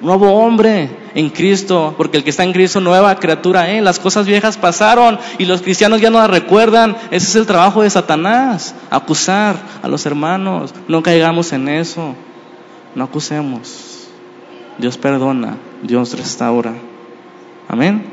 [0.01, 3.81] Nuevo hombre, en Cristo, porque el que está en Cristo, nueva criatura, ¿eh?
[3.81, 6.95] las cosas viejas pasaron y los cristianos ya no las recuerdan.
[7.12, 10.73] Ese es el trabajo de Satanás, acusar a los hermanos.
[10.88, 12.15] No caigamos en eso,
[12.95, 14.07] no acusemos.
[14.77, 16.73] Dios perdona, Dios restaura.
[17.67, 18.03] Amén.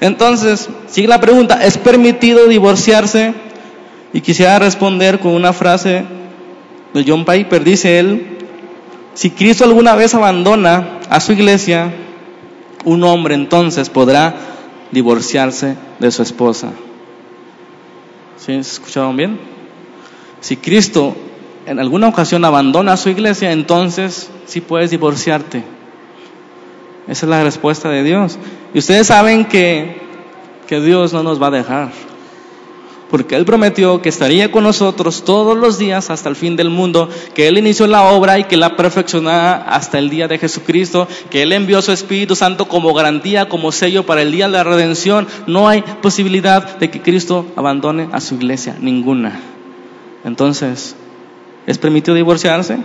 [0.00, 3.32] Entonces, sigue la pregunta, ¿es permitido divorciarse?
[4.12, 6.04] Y quisiera responder con una frase
[6.92, 8.33] de John Piper, dice él,
[9.14, 11.92] si Cristo alguna vez abandona a su iglesia,
[12.84, 14.34] un hombre entonces podrá
[14.90, 16.70] divorciarse de su esposa.
[18.36, 18.52] ¿Sí?
[18.52, 19.38] ¿Se escucharon bien?
[20.40, 21.16] Si Cristo
[21.66, 25.64] en alguna ocasión abandona a su iglesia, entonces sí puedes divorciarte.
[27.08, 28.38] Esa es la respuesta de Dios.
[28.74, 30.02] Y ustedes saben que,
[30.66, 32.13] que Dios no nos va a dejar
[33.10, 37.08] porque Él prometió que estaría con nosotros todos los días hasta el fin del mundo,
[37.34, 41.42] que Él inició la obra y que la perfeccionará hasta el día de Jesucristo, que
[41.42, 45.26] Él envió su Espíritu Santo como garantía, como sello para el día de la redención.
[45.46, 49.40] No hay posibilidad de que Cristo abandone a su iglesia, ninguna.
[50.24, 50.96] Entonces,
[51.66, 52.78] ¿es permitido divorciarse?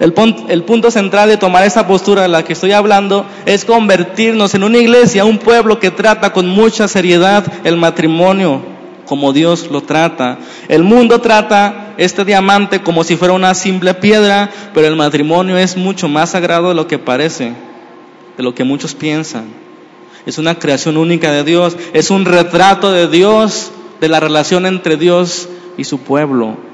[0.00, 4.64] El, punto central de tomar esta postura de la que estoy hablando es convertirnos en
[4.64, 8.62] una iglesia, un pueblo que trata con mucha seriedad el matrimonio
[9.04, 10.38] como Dios lo trata.
[10.68, 15.76] El mundo trata este diamante como si fuera una simple piedra, pero el matrimonio es
[15.76, 17.52] mucho más sagrado de lo que parece,
[18.38, 19.48] de lo que muchos piensan.
[20.24, 24.96] Es una creación única de Dios, es un retrato de Dios, de la relación entre
[24.96, 26.69] Dios y su pueblo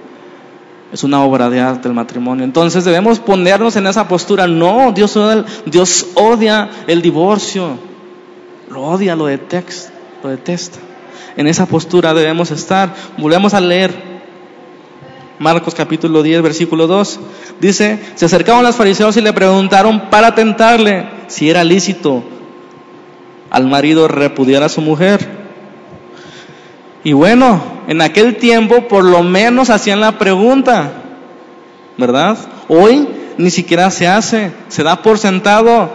[0.93, 2.45] es una obra de arte el matrimonio.
[2.45, 4.47] Entonces debemos ponernos en esa postura.
[4.47, 7.79] No, Dios odia, Dios odia el divorcio.
[8.71, 10.79] Lo odia, lo detesta, lo detesta.
[11.37, 12.95] En esa postura debemos estar.
[13.19, 14.17] Volvemos a leer
[15.39, 17.21] Marcos capítulo 10, versículo 2.
[17.61, 22.25] Dice, se acercaron los fariseos y le preguntaron para tentarle si era lícito
[23.51, 25.29] al marido repudiar a su mujer.
[27.05, 30.93] Y bueno, en aquel tiempo por lo menos hacían la pregunta,
[31.97, 32.37] ¿verdad?
[32.69, 35.91] Hoy ni siquiera se hace, se da por sentado.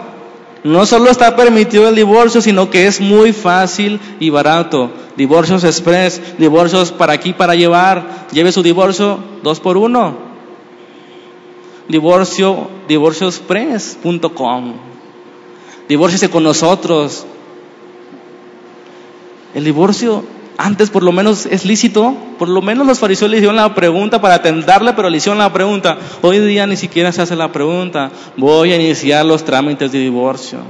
[0.64, 4.92] No solo está permitido el divorcio, sino que es muy fácil y barato.
[5.16, 8.28] Divorcios express, divorcios para aquí, para llevar.
[8.30, 10.16] Lleve su divorcio dos por uno.
[11.88, 14.74] Divorcio, divorciospress.com.
[15.88, 17.26] Divórciese con nosotros.
[19.54, 20.22] El divorcio
[20.58, 24.20] antes por lo menos es lícito, por lo menos los fariseos le hicieron la pregunta
[24.20, 25.98] para atenderle, pero le hicieron la pregunta.
[26.20, 30.60] Hoy día ni siquiera se hace la pregunta, voy a iniciar los trámites de divorcio,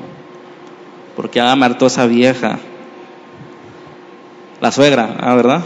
[1.16, 2.58] porque ha muerto esa vieja,
[4.60, 5.62] la suegra, ¿ah, ¿verdad?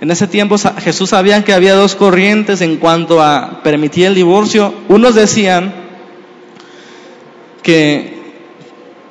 [0.00, 4.74] En ese tiempo Jesús sabía que había dos corrientes en cuanto a permitir el divorcio.
[4.88, 5.72] Unos decían
[7.62, 8.13] que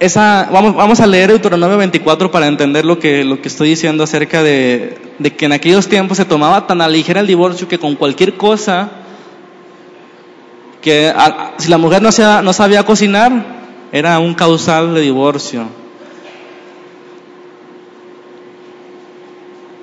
[0.06, 4.04] esa, vamos, vamos a leer Deuteronomio 24 para entender lo que, lo que estoy diciendo
[4.04, 4.98] acerca de,
[5.38, 8.92] que en aquellos tiempos se tomaba tan a ligera el divorcio que con cualquier cosa,
[10.82, 11.14] que
[11.58, 12.10] si la mujer no,
[12.42, 13.32] no sabía cocinar,
[13.94, 15.68] era un causal de divorcio.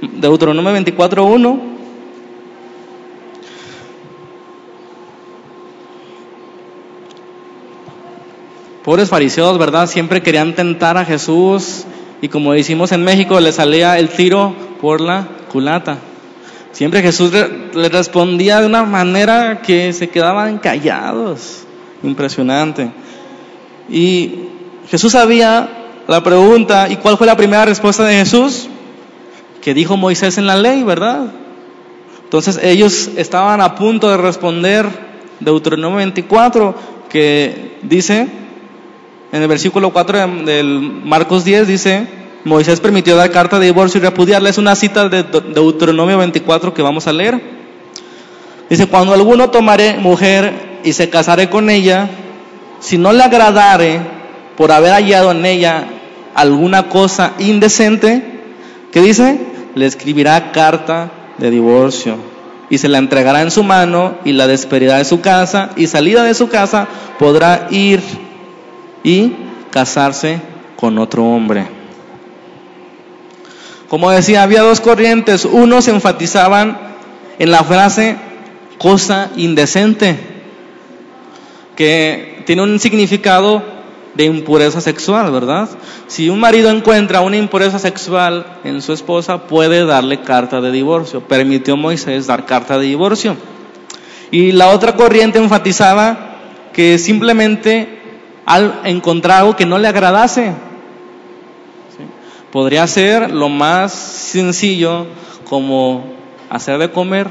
[0.03, 1.80] Deuteronomio 24.1
[8.85, 9.87] Pobres fariseos, ¿verdad?
[9.87, 11.85] Siempre querían tentar a Jesús
[12.23, 15.99] y como decimos en México, le salía el tiro por la culata.
[16.73, 17.33] Siempre Jesús
[17.75, 21.65] le respondía de una manera que se quedaban callados.
[22.03, 22.91] Impresionante.
[23.89, 24.49] Y
[24.89, 25.69] Jesús sabía
[26.07, 28.69] la pregunta, ¿y cuál fue la primera respuesta de Jesús?
[29.61, 31.27] Que dijo Moisés en la ley, ¿verdad?
[32.25, 34.87] Entonces ellos estaban a punto de responder
[35.41, 36.75] Deuteronomio 24,
[37.09, 38.29] que dice,
[39.33, 42.07] en el versículo 4 del Marcos 10 dice,
[42.45, 44.49] Moisés permitió dar carta de divorcio y repudiarla.
[44.49, 47.41] Es una cita de Deuteronomio 24 que vamos a leer.
[48.69, 52.09] Dice, cuando alguno tomare mujer y se casare con ella,
[52.81, 54.01] si no le agradare
[54.57, 55.85] por haber hallado en ella
[56.35, 58.23] alguna cosa indecente,
[58.91, 59.39] ¿qué dice?
[59.75, 62.17] Le escribirá carta de divorcio
[62.69, 66.23] y se la entregará en su mano y la despedirá de su casa y salida
[66.23, 66.87] de su casa
[67.19, 68.01] podrá ir
[69.03, 69.33] y
[69.71, 70.41] casarse
[70.77, 71.67] con otro hombre.
[73.89, 75.45] Como decía, había dos corrientes.
[75.45, 76.79] Unos enfatizaban
[77.39, 78.17] en la frase
[78.79, 80.17] cosa indecente,
[81.77, 83.63] que tiene un significado
[84.15, 85.69] de impureza sexual, ¿verdad?
[86.07, 91.21] Si un marido encuentra una impureza sexual en su esposa, puede darle carta de divorcio.
[91.21, 93.37] Permitió Moisés dar carta de divorcio.
[94.31, 96.37] Y la otra corriente enfatizaba
[96.73, 98.00] que simplemente
[98.47, 100.53] al encontrar algo que no le agradase,
[102.51, 105.07] podría ser lo más sencillo
[105.49, 106.05] como
[106.49, 107.29] hacer de comer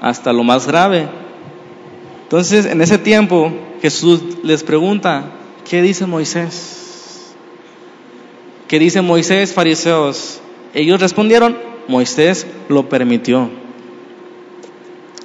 [0.00, 1.08] hasta lo más grave.
[2.22, 5.24] Entonces, en ese tiempo, Jesús les pregunta,
[5.68, 7.34] ¿qué dice Moisés?
[8.68, 10.40] ¿Qué dice Moisés, fariseos?
[10.74, 11.56] Ellos respondieron,
[11.88, 13.48] Moisés lo permitió.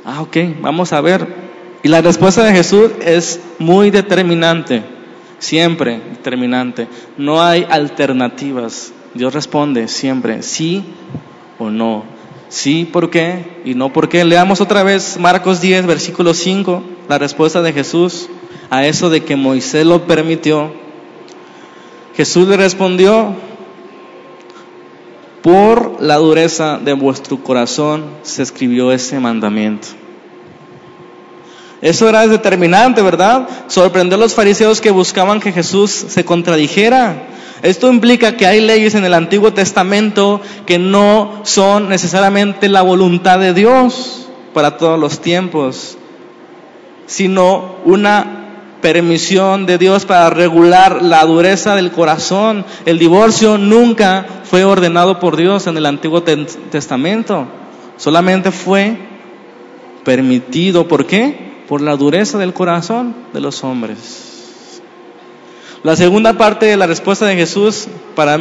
[0.06, 1.41] Ah, ok, vamos a ver.
[1.84, 4.84] Y la respuesta de Jesús es muy determinante,
[5.40, 6.88] siempre determinante.
[7.18, 8.94] No hay alternativas.
[9.14, 10.86] Dios responde siempre, sí
[11.58, 12.04] o no.
[12.50, 13.62] Sí, ¿por qué?
[13.66, 14.24] Y no, ¿por qué?
[14.26, 18.30] Leamos otra vez Marcos 10, versículo 5, la respuesta de Jesús
[18.70, 20.74] a eso de que Moisés lo permitió.
[22.16, 23.36] Jesús le respondió,
[25.42, 29.88] por la dureza de vuestro corazón se escribió ese mandamiento.
[31.82, 33.48] Eso era determinante, ¿verdad?
[33.68, 37.28] Sorprendió a los fariseos que buscaban que Jesús se contradijera.
[37.64, 43.40] Esto implica que hay leyes en el Antiguo Testamento que no son necesariamente la voluntad
[43.40, 45.98] de Dios para todos los tiempos,
[47.08, 52.66] sino una permisión de Dios para regular la dureza del corazón.
[52.86, 57.48] El divorcio nunca fue ordenado por Dios en el Antiguo Testamento,
[57.98, 58.98] solamente fue
[60.04, 60.88] permitido.
[60.88, 61.51] ¿Por qué?
[61.72, 64.82] Por la dureza del corazón de los hombres.
[65.84, 68.38] La segunda parte de la respuesta de Jesús para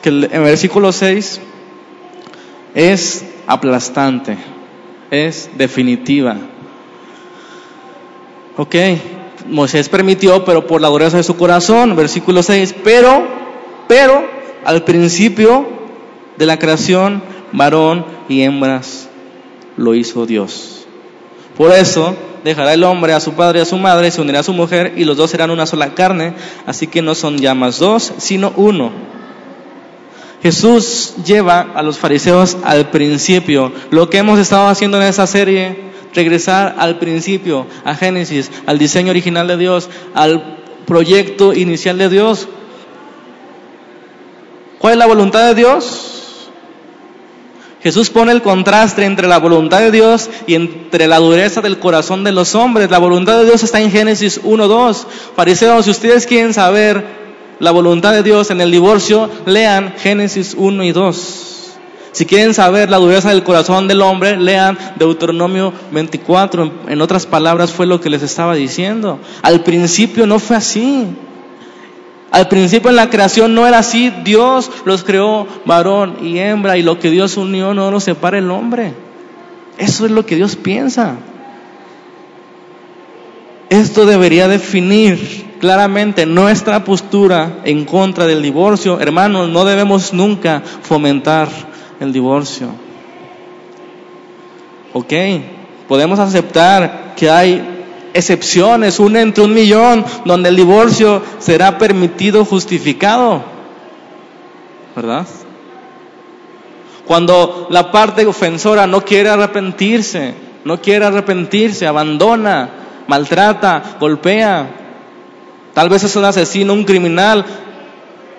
[0.00, 1.38] que en versículo 6
[2.74, 4.38] es aplastante,
[5.10, 6.38] es definitiva.
[8.56, 8.74] Ok,
[9.46, 13.22] Moisés permitió, pero por la dureza de su corazón, versículo 6, pero,
[13.86, 14.24] pero
[14.64, 15.68] al principio
[16.38, 17.22] de la creación,
[17.52, 19.10] varón y hembras
[19.76, 20.86] lo hizo Dios.
[21.54, 24.44] Por eso dejará el hombre a su padre y a su madre, se unirá a
[24.44, 26.34] su mujer y los dos serán una sola carne,
[26.66, 28.90] así que no son ya más dos, sino uno.
[30.42, 35.90] Jesús lleva a los fariseos al principio, lo que hemos estado haciendo en esta serie
[36.14, 42.48] regresar al principio, a Génesis, al diseño original de Dios, al proyecto inicial de Dios.
[44.78, 46.19] ¿Cuál es la voluntad de Dios?
[47.82, 52.24] Jesús pone el contraste entre la voluntad de Dios y entre la dureza del corazón
[52.24, 52.90] de los hombres.
[52.90, 55.06] La voluntad de Dios está en Génesis 1.2.
[55.34, 57.20] Fariseos, si ustedes quieren saber
[57.58, 61.46] la voluntad de Dios en el divorcio, lean Génesis 1 y 2.
[62.12, 66.72] Si quieren saber la dureza del corazón del hombre, lean Deuteronomio 24.
[66.88, 69.20] En otras palabras, fue lo que les estaba diciendo.
[69.42, 71.06] Al principio no fue así.
[72.30, 74.12] Al principio en la creación no era así.
[74.24, 78.50] Dios los creó varón y hembra y lo que Dios unió no lo separa el
[78.50, 78.94] hombre.
[79.78, 81.16] Eso es lo que Dios piensa.
[83.68, 89.00] Esto debería definir claramente nuestra postura en contra del divorcio.
[89.00, 91.48] Hermanos, no debemos nunca fomentar
[92.00, 92.68] el divorcio.
[94.92, 95.12] Ok,
[95.86, 97.79] podemos aceptar que hay
[98.14, 103.42] excepciones, una entre un millón, donde el divorcio será permitido, justificado.
[104.94, 105.26] ¿Verdad?
[107.06, 110.34] Cuando la parte ofensora no quiere arrepentirse,
[110.64, 112.70] no quiere arrepentirse, abandona,
[113.08, 114.70] maltrata, golpea,
[115.74, 117.44] tal vez es un asesino, un criminal.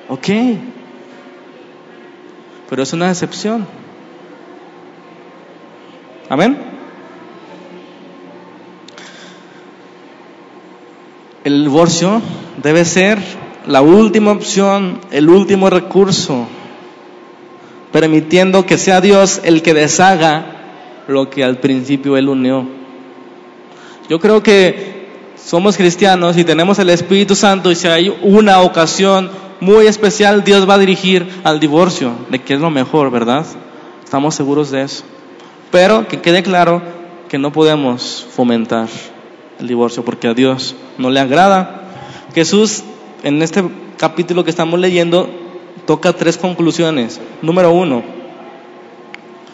[0.07, 0.27] Ok,
[2.69, 3.67] pero es una excepción.
[6.29, 6.70] Amén.
[11.43, 12.21] El divorcio
[12.61, 13.17] debe ser
[13.65, 16.45] la última opción, el último recurso,
[17.91, 22.67] permitiendo que sea Dios el que deshaga lo que al principio Él unió.
[24.07, 29.31] Yo creo que somos cristianos y tenemos el Espíritu Santo y si hay una ocasión
[29.59, 33.47] muy especial Dios va a dirigir al divorcio, de que es lo mejor, ¿verdad?
[34.03, 35.03] Estamos seguros de eso.
[35.71, 36.83] Pero que quede claro
[37.29, 38.89] que no podemos fomentar
[39.61, 41.83] el divorcio porque a Dios no le agrada.
[42.33, 42.83] Jesús
[43.23, 43.63] en este
[43.97, 45.29] capítulo que estamos leyendo
[45.85, 47.21] toca tres conclusiones.
[47.41, 48.03] Número uno,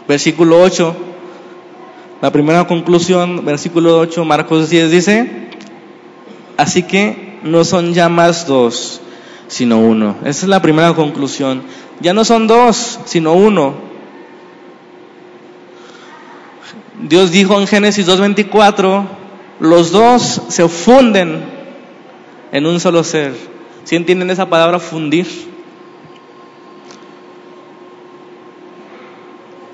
[0.07, 0.95] versículo 8.
[2.21, 5.49] La primera conclusión, versículo 8, Marcos 10 dice,
[6.57, 9.01] así que no son ya más dos,
[9.47, 10.15] sino uno.
[10.21, 11.61] Esa es la primera conclusión.
[11.99, 13.75] Ya no son dos, sino uno.
[17.07, 19.05] Dios dijo en Génesis 2.24,
[19.59, 21.43] los dos se funden
[22.51, 23.33] en un solo ser.
[23.83, 25.27] ¿Sí entienden esa palabra fundir?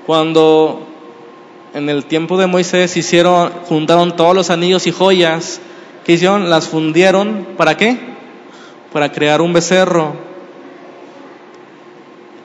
[0.06, 0.86] Cuando
[1.74, 5.60] en el tiempo de Moisés hicieron, juntaron todos los anillos y joyas,
[6.04, 6.50] ¿qué hicieron?
[6.50, 7.98] Las fundieron, ¿para qué?
[8.92, 10.14] Para crear un becerro.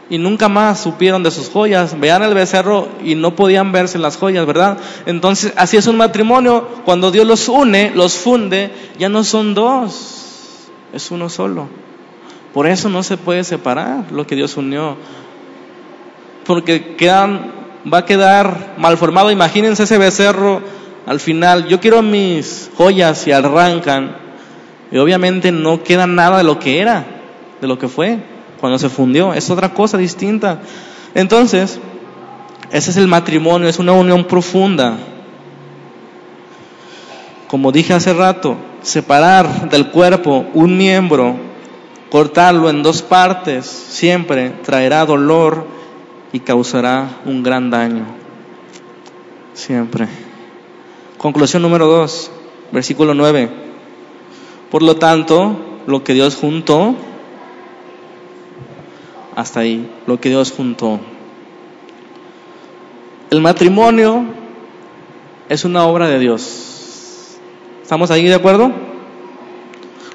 [0.09, 1.99] Y nunca más supieron de sus joyas.
[1.99, 4.77] Vean el becerro y no podían verse las joyas, ¿verdad?
[5.05, 6.67] Entonces, así es un matrimonio.
[6.83, 11.67] Cuando Dios los une, los funde, ya no son dos, es uno solo.
[12.53, 14.97] Por eso no se puede separar lo que Dios unió
[16.49, 17.51] porque quedan,
[17.93, 19.29] va a quedar mal formado.
[19.29, 20.63] Imagínense ese becerro
[21.05, 21.67] al final.
[21.67, 24.17] Yo quiero mis joyas y arrancan.
[24.91, 27.05] Y obviamente no queda nada de lo que era,
[27.61, 28.17] de lo que fue
[28.59, 29.33] cuando se fundió.
[29.33, 30.59] Es otra cosa distinta.
[31.13, 31.79] Entonces,
[32.71, 34.97] ese es el matrimonio, es una unión profunda.
[37.47, 41.35] Como dije hace rato, separar del cuerpo un miembro,
[42.11, 45.65] cortarlo en dos partes, siempre traerá dolor
[46.31, 48.05] y causará un gran daño.
[49.53, 50.07] Siempre.
[51.17, 52.31] Conclusión número 2,
[52.71, 53.49] versículo 9.
[54.69, 55.55] Por lo tanto,
[55.87, 56.95] lo que Dios juntó,
[59.39, 60.99] hasta ahí, lo que Dios juntó.
[63.29, 64.25] El matrimonio
[65.47, 67.37] es una obra de Dios.
[67.81, 68.69] ¿Estamos ahí de acuerdo?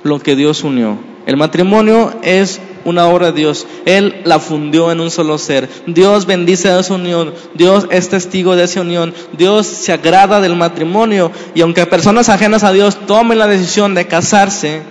[0.02, 0.98] Lo que Dios unió.
[1.24, 3.66] El matrimonio es una obra de Dios.
[3.86, 5.70] Él la fundió en un solo ser.
[5.86, 7.32] Dios bendice esa unión.
[7.54, 9.14] Dios es testigo de esa unión.
[9.32, 11.32] Dios se agrada del matrimonio.
[11.54, 14.82] Y aunque personas ajenas a Dios tomen la decisión de casarse,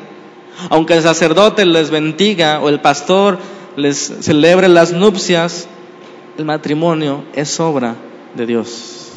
[0.72, 3.38] aunque el sacerdote les bendiga o el pastor
[3.76, 5.68] les celebre las nupcias,
[6.38, 7.96] el matrimonio es obra
[8.36, 9.12] de Dios.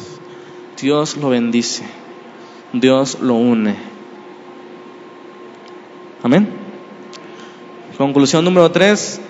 [0.81, 1.83] Dios lo bendice.
[2.73, 3.75] Dios lo une.
[6.23, 6.49] Amén.
[7.97, 9.21] Conclusión número 3,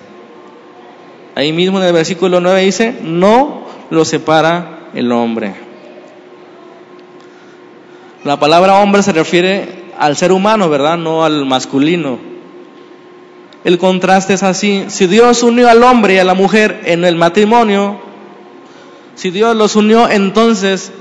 [1.35, 5.53] ahí mismo en el versículo 9 dice, no lo separa el hombre.
[8.25, 10.97] La palabra hombre se refiere al ser humano, ¿verdad?
[10.97, 12.19] No al masculino.
[13.67, 14.85] El contraste es así.
[14.87, 17.99] Si Dios unió al hombre y a la mujer en el matrimonio,
[19.15, 20.93] si Dios los unió, entonces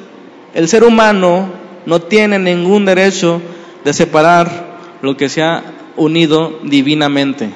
[0.52, 1.48] el ser humano
[1.86, 3.40] no tiene ningún derecho
[3.84, 5.62] de separar lo que sea
[5.94, 7.50] unido divinamente.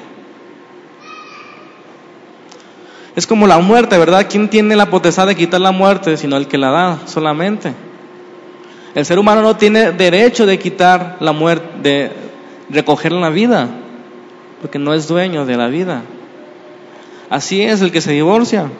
[3.16, 4.28] Es como la muerte, ¿verdad?
[4.30, 7.74] ¿Quién tiene la potestad de quitar la muerte sino el que la da solamente?
[8.94, 12.12] El ser humano no tiene derecho de quitar la muerte, de
[12.70, 13.68] recoger la vida,
[14.60, 16.02] porque no es dueño de la vida.
[17.28, 18.70] Así es el que se divorcia.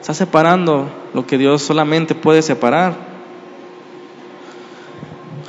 [0.00, 2.94] Está separando lo que Dios solamente puede separar.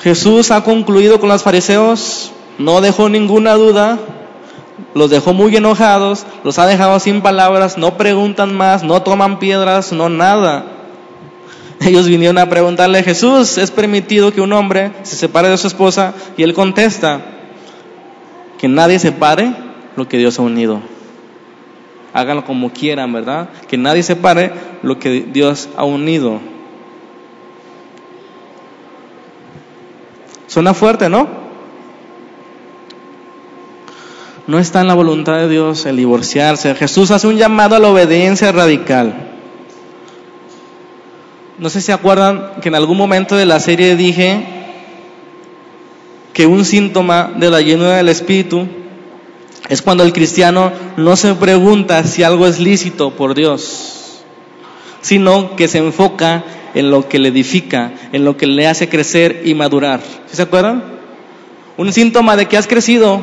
[0.02, 2.32] Jesús ha concluido con los fariseos
[2.62, 3.98] no dejó ninguna duda,
[4.94, 9.92] los dejó muy enojados, los ha dejado sin palabras, no preguntan más, no toman piedras,
[9.92, 10.66] no nada.
[11.80, 16.14] Ellos vinieron a preguntarle Jesús, ¿es permitido que un hombre se separe de su esposa?
[16.38, 17.22] Y él contesta,
[18.62, 19.52] que nadie separe
[19.96, 20.82] lo que Dios ha unido.
[22.14, 23.50] Háganlo como quieran, ¿verdad?
[23.68, 24.54] Que nadie separe
[24.84, 26.40] lo que Dios ha unido.
[30.46, 31.28] Suena fuerte, ¿no?
[34.46, 36.76] No está en la voluntad de Dios el divorciarse.
[36.76, 39.30] Jesús hace un llamado a la obediencia radical.
[41.58, 44.61] No sé si acuerdan que en algún momento de la serie dije
[46.34, 48.68] que un síntoma de la llenura del Espíritu
[49.70, 54.24] es cuando el cristiano no se pregunta si algo es lícito por Dios,
[55.02, 59.44] sino que se enfoca en lo que le edifica, en lo que le hace crecer
[59.46, 60.02] y madurar.
[60.28, 60.84] ¿Sí se acuerdan?
[61.78, 63.22] Un síntoma de que has crecido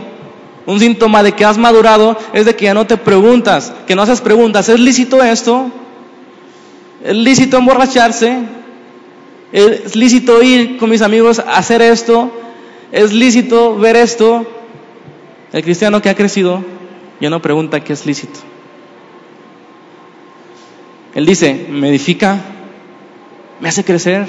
[0.69, 4.03] un síntoma de que has madurado es de que ya no te preguntas, que no
[4.03, 4.69] haces preguntas.
[4.69, 5.71] ¿Es lícito esto?
[7.03, 8.41] ¿Es lícito emborracharse?
[9.51, 12.31] ¿Es lícito ir con mis amigos a hacer esto?
[12.93, 14.47] ¿Es lícito ver esto?
[15.53, 16.63] El cristiano que ha crecido
[17.21, 18.41] ya no pregunta qué es lícito.
[21.15, 22.39] Él dice, me edifica,
[23.61, 24.27] me hace crecer,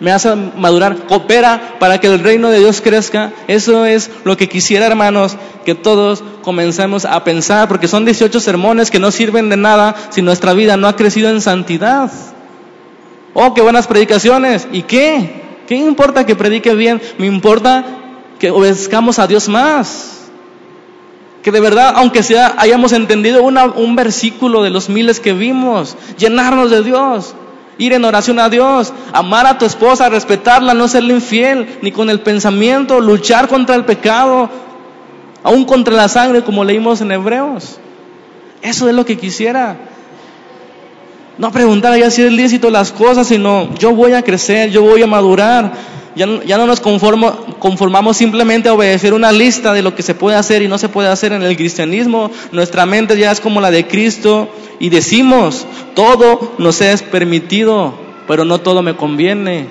[0.00, 3.32] me hace madurar, coopera para que el reino de Dios crezca.
[3.46, 8.90] Eso es lo que quisiera, hermanos, que todos comencemos a pensar, porque son 18 sermones
[8.90, 12.10] que no sirven de nada si nuestra vida no ha crecido en santidad.
[13.34, 14.66] Oh, qué buenas predicaciones.
[14.72, 15.42] ¿Y qué?
[15.66, 17.00] ¿Qué importa que predique bien?
[17.18, 17.99] Me importa
[18.40, 20.16] que obedezcamos a Dios más.
[21.42, 26.70] Que de verdad, aunque sea, hayamos entendido un versículo de los miles que vimos, llenarnos
[26.70, 27.34] de Dios,
[27.78, 32.10] ir en oración a Dios, amar a tu esposa, respetarla, no serle infiel, ni con
[32.10, 34.50] el pensamiento, luchar contra el pecado,
[35.42, 37.78] aún contra la sangre, como leímos en Hebreos.
[38.60, 39.76] Eso es lo que quisiera.
[41.38, 45.02] No preguntar ya si es lícito las cosas, sino yo voy a crecer, yo voy
[45.02, 45.72] a madurar.
[46.16, 50.36] Ya, ya no nos conformamos simplemente a obedecer una lista de lo que se puede
[50.36, 52.30] hacer y no se puede hacer en el cristianismo.
[52.50, 54.48] Nuestra mente ya es como la de Cristo
[54.80, 57.94] y decimos, todo nos es permitido,
[58.26, 59.68] pero no todo me conviene.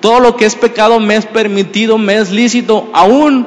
[0.00, 3.46] Todo lo que es pecado me es permitido, me es lícito, aún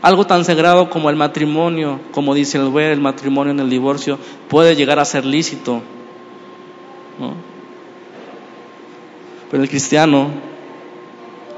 [0.00, 4.18] algo tan sagrado como el matrimonio, como dice el ver, el matrimonio en el divorcio,
[4.48, 5.82] puede llegar a ser lícito.
[9.50, 10.51] Pero el cristiano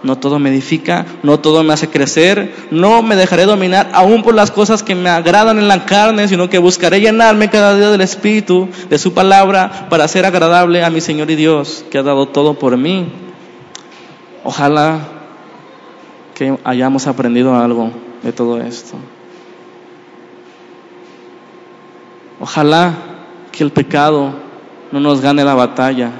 [0.04, 4.34] no todo me edifica, no todo me hace crecer, no me dejaré dominar aún por
[4.34, 8.02] las cosas que me agradan en la carne, sino que buscaré llenarme cada día del
[8.02, 12.28] Espíritu, de su palabra, para ser agradable a mi Señor y Dios, que ha dado
[12.28, 13.06] todo por mí.
[14.44, 15.00] Ojalá
[16.34, 17.90] que hayamos aprendido algo
[18.22, 18.96] de todo esto.
[22.40, 22.92] Ojalá
[23.50, 24.34] que el pecado
[24.92, 26.10] no nos gane la batalla.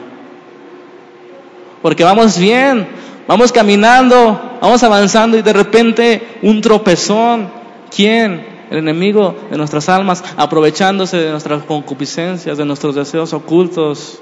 [1.83, 2.89] Porque vamos bien,
[3.27, 7.49] Vamos caminando, vamos avanzando y de repente un tropezón.
[7.95, 8.55] ¿Quién?
[8.71, 14.19] El enemigo de nuestras almas, aprovechándose de nuestras concupiscencias, de nuestros deseos ocultos.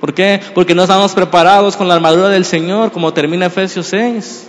[0.00, 0.40] ¿Por qué?
[0.54, 4.48] Porque no estamos preparados con la armadura del Señor, como termina Efesios 6.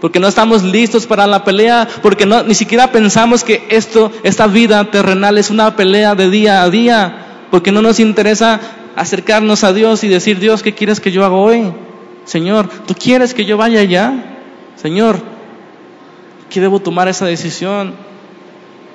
[0.00, 4.46] Porque no estamos listos para la pelea, porque no, ni siquiera pensamos que esto, esta
[4.46, 8.60] vida terrenal es una pelea de día a día, porque no nos interesa
[8.96, 11.70] acercarnos a Dios y decir, Dios, ¿qué quieres que yo haga hoy?
[12.30, 14.12] Señor, ¿tú quieres que yo vaya allá?
[14.76, 15.18] Señor,
[16.48, 17.92] ¿qué debo tomar esa decisión?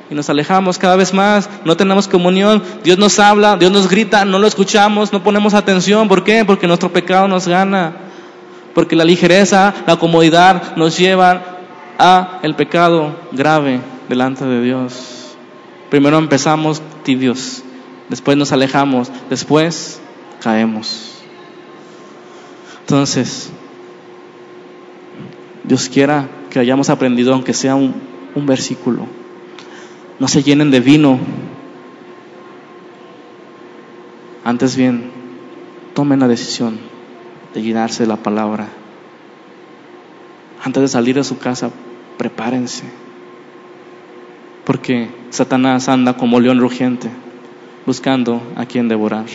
[0.10, 4.24] Y nos alejamos cada vez más, no tenemos comunión, Dios nos habla, Dios nos grita,
[4.24, 6.08] no lo escuchamos, no ponemos atención.
[6.08, 6.46] ¿Por qué?
[6.46, 7.98] Porque nuestro pecado nos gana.
[8.74, 11.42] Porque la ligereza, la comodidad nos llevan
[12.00, 15.36] a el pecado grave delante de Dios.
[15.90, 17.64] Primero empezamos tibios,
[18.08, 20.00] después nos alejamos, después
[20.40, 21.15] caemos.
[22.86, 23.50] Entonces,
[25.64, 27.96] Dios quiera que hayamos aprendido, aunque sea un,
[28.46, 29.08] versículo.
[30.20, 31.18] No se llenen de vino.
[34.44, 35.10] Antes bien,
[35.96, 36.78] tomen la decisión
[37.56, 38.68] de llenarse de la palabra.
[40.64, 41.72] Antes de salir de su casa,
[42.20, 42.84] prepárense.
[44.64, 47.10] Porque Satanás anda como león rugiente,
[47.88, 49.26] buscando a quien devorar.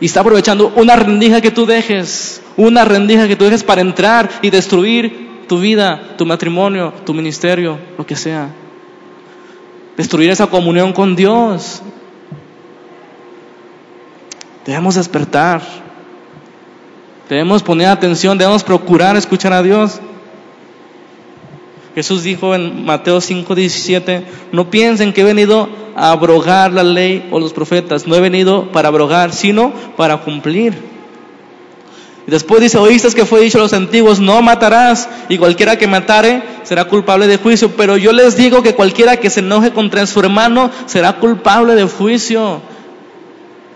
[0.00, 4.30] Y está aprovechando una rendija que tú dejes, una rendija que tú dejes para entrar
[4.42, 8.48] y destruir tu vida, tu matrimonio, tu ministerio, lo que sea.
[9.96, 11.82] Destruir esa comunión con Dios.
[14.66, 15.62] Debemos despertar.
[17.28, 20.00] Debemos poner atención, debemos procurar escuchar a Dios.
[21.94, 27.38] Jesús dijo en Mateo 5:17, no piensen que he venido a abrogar la ley o
[27.38, 30.93] los profetas, no he venido para abrogar, sino para cumplir.
[32.26, 35.86] Y después dice, oíste que fue dicho a los antiguos, no matarás, y cualquiera que
[35.86, 40.06] matare será culpable de juicio, pero yo les digo que cualquiera que se enoje contra
[40.06, 42.62] su hermano será culpable de juicio.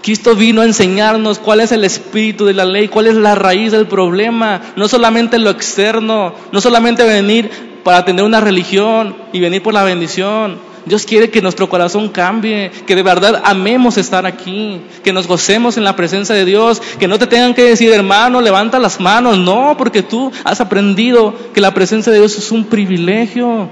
[0.03, 3.73] Cristo vino a enseñarnos cuál es el espíritu de la ley, cuál es la raíz
[3.73, 7.51] del problema, no solamente lo externo, no solamente venir
[7.85, 10.68] para tener una religión y venir por la bendición.
[10.87, 15.77] Dios quiere que nuestro corazón cambie, que de verdad amemos estar aquí, que nos gocemos
[15.77, 19.39] en la presencia de Dios, que no te tengan que decir, hermano, levanta las manos.
[19.39, 23.69] No, porque tú has aprendido que la presencia de Dios es un privilegio,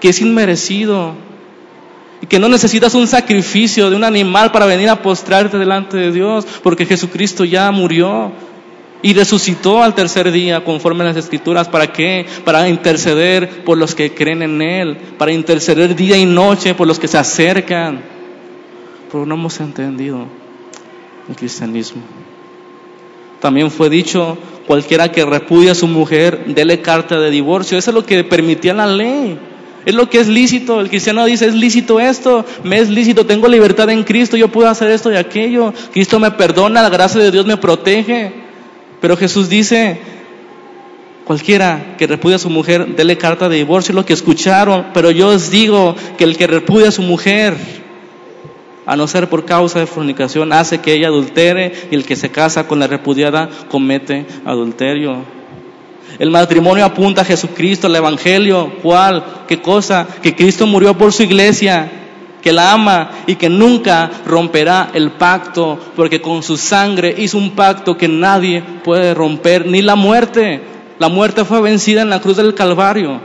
[0.00, 1.14] que es inmerecido
[2.22, 6.12] y que no necesitas un sacrificio de un animal para venir a postrarte delante de
[6.12, 8.32] Dios, porque Jesucristo ya murió
[9.02, 11.68] y resucitó al tercer día conforme a las escrituras.
[11.68, 12.26] ¿Para qué?
[12.44, 16.98] Para interceder por los que creen en Él, para interceder día y noche por los
[16.98, 18.02] que se acercan.
[19.10, 20.26] Pero no hemos entendido
[21.28, 22.02] el cristianismo.
[23.40, 24.36] También fue dicho,
[24.66, 27.78] cualquiera que repudia a su mujer, dele carta de divorcio.
[27.78, 29.38] Eso es lo que permitía la ley.
[29.86, 30.78] Es lo que es lícito.
[30.80, 34.68] El cristiano dice, es lícito esto, me es lícito, tengo libertad en Cristo, yo puedo
[34.68, 35.72] hacer esto y aquello.
[35.90, 38.39] Cristo me perdona, la gracia de Dios me protege.
[39.00, 39.98] Pero Jesús dice,
[41.24, 44.86] cualquiera que repudia a su mujer, dele carta de divorcio, lo que escucharon.
[44.92, 47.56] Pero yo os digo que el que repudia a su mujer,
[48.86, 52.30] a no ser por causa de fornicación, hace que ella adultere y el que se
[52.30, 55.18] casa con la repudiada comete adulterio.
[56.18, 58.72] El matrimonio apunta a Jesucristo, al Evangelio.
[58.82, 59.24] ¿Cuál?
[59.48, 60.06] ¿Qué cosa?
[60.22, 61.99] Que Cristo murió por su iglesia,
[62.42, 67.50] que la ama y que nunca romperá el pacto, porque con su sangre hizo un
[67.50, 70.62] pacto que nadie puede romper, ni la muerte.
[70.98, 73.20] La muerte fue vencida en la cruz del Calvario.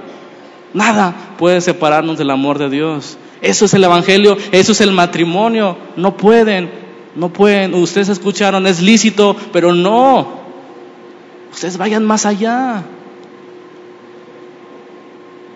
[0.73, 3.17] Nada puede separarnos del amor de Dios.
[3.41, 5.77] Eso es el Evangelio, eso es el matrimonio.
[5.95, 6.69] No pueden,
[7.15, 7.73] no pueden.
[7.73, 10.45] Ustedes escucharon, es lícito, pero no.
[11.51, 12.83] Ustedes vayan más allá.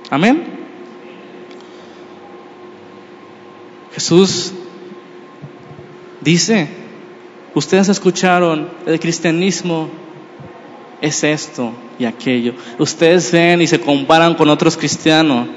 [0.09, 0.58] Amén.
[3.99, 4.53] Jesús
[6.21, 6.69] dice,
[7.53, 9.89] ustedes escucharon, el cristianismo
[11.01, 12.53] es esto y aquello.
[12.77, 15.49] Ustedes ven y se comparan con otros cristianos.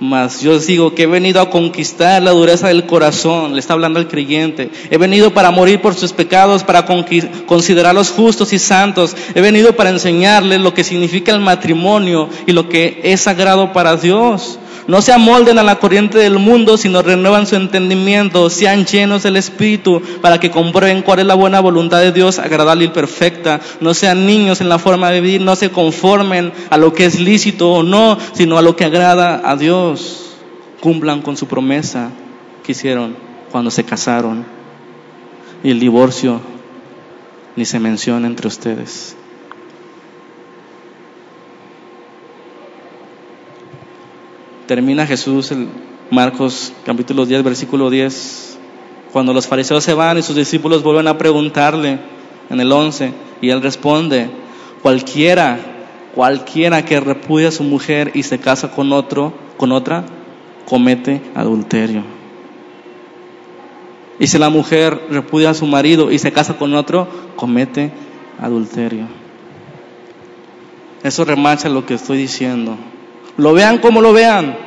[0.00, 3.74] Mas yo os digo que he venido a conquistar la dureza del corazón, le está
[3.74, 4.72] hablando el creyente.
[4.90, 9.16] He venido para morir por sus pecados, para considerarlos justos y santos.
[9.36, 13.94] He venido para enseñarles lo que significa el matrimonio y lo que es sagrado para
[13.96, 14.58] Dios.
[14.88, 19.36] No se amolden a la corriente del mundo, sino renuevan su entendimiento, sean llenos del
[19.36, 23.60] Espíritu, para que comprueben cuál es la buena voluntad de Dios, agradable y perfecta.
[23.82, 27.20] No sean niños en la forma de vivir, no se conformen a lo que es
[27.20, 30.36] lícito o no, sino a lo que agrada a Dios.
[30.80, 32.08] Cumplan con su promesa
[32.64, 33.14] que hicieron
[33.52, 34.46] cuando se casaron.
[35.62, 36.40] Y el divorcio
[37.56, 39.17] ni se menciona entre ustedes.
[44.68, 45.66] Termina Jesús en
[46.10, 48.58] Marcos capítulo 10, versículo 10,
[49.14, 51.98] cuando los fariseos se van y sus discípulos vuelven a preguntarle
[52.50, 54.28] en el 11, y él responde,
[54.82, 55.58] cualquiera,
[56.14, 60.04] cualquiera que repudia a su mujer y se casa con otro, con otra,
[60.66, 62.02] comete adulterio.
[64.18, 67.90] Y si la mujer repudia a su marido y se casa con otro, comete
[68.38, 69.06] adulterio.
[71.02, 72.76] Eso remacha lo que estoy diciendo.
[73.38, 74.58] Lo vean como lo vean.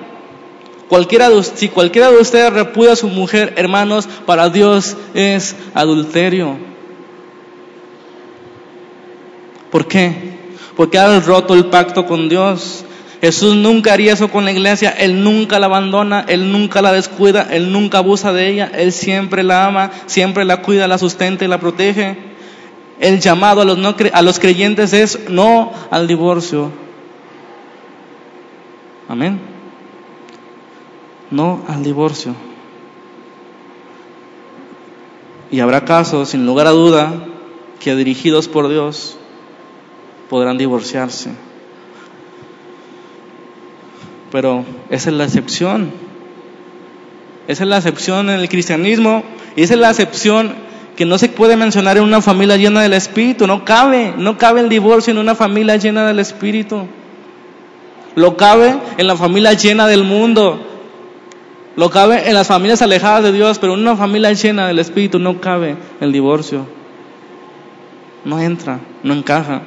[0.88, 6.58] Cualquiera si cualquiera de ustedes repudia a su mujer, hermanos, para Dios es adulterio.
[9.72, 10.40] ¿Por qué?
[10.76, 12.86] Porque ha roto el pacto con Dios.
[13.22, 17.48] Jesús nunca haría eso con la iglesia, Él nunca la abandona, Él nunca la descuida,
[17.52, 21.48] Él nunca abusa de ella, Él siempre la ama, siempre la cuida, la sustenta y
[21.48, 22.18] la protege.
[23.00, 26.72] El llamado a los, no, a los creyentes es no al divorcio,
[29.12, 29.42] Amén.
[31.32, 32.34] No al divorcio.
[35.52, 37.12] Y habrá casos, sin lugar a duda,
[37.82, 39.18] que dirigidos por Dios
[40.30, 41.32] podrán divorciarse.
[44.32, 45.92] Pero esa es la excepción.
[47.50, 49.24] Esa es la excepción en el cristianismo
[49.58, 50.54] y esa es la excepción
[50.96, 53.46] que no se puede mencionar en una familia llena del Espíritu.
[53.46, 56.88] No cabe, no cabe el divorcio en una familia llena del Espíritu.
[58.16, 60.60] Lo cabe en la familia llena del mundo.
[61.76, 65.20] Lo cabe en las familias alejadas de Dios, pero en una familia llena del Espíritu
[65.20, 66.66] no cabe el divorcio.
[68.26, 69.62] No entra, no encaja.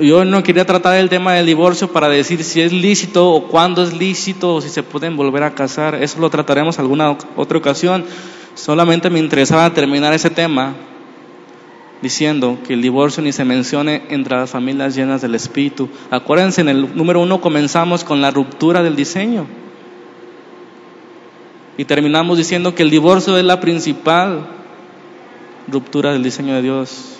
[0.00, 3.82] Yo no quería tratar el tema del divorcio para decir si es lícito o cuándo
[3.82, 5.96] es lícito o si se pueden volver a casar.
[5.96, 8.04] Eso lo trataremos alguna otra ocasión.
[8.54, 10.74] Solamente me interesaba terminar ese tema
[12.04, 15.88] diciendo que el divorcio ni se mencione entre las familias llenas del Espíritu.
[16.10, 19.46] Acuérdense, en el número uno comenzamos con la ruptura del diseño.
[21.76, 24.46] Y terminamos diciendo que el divorcio es la principal
[25.66, 27.16] ruptura del diseño de Dios.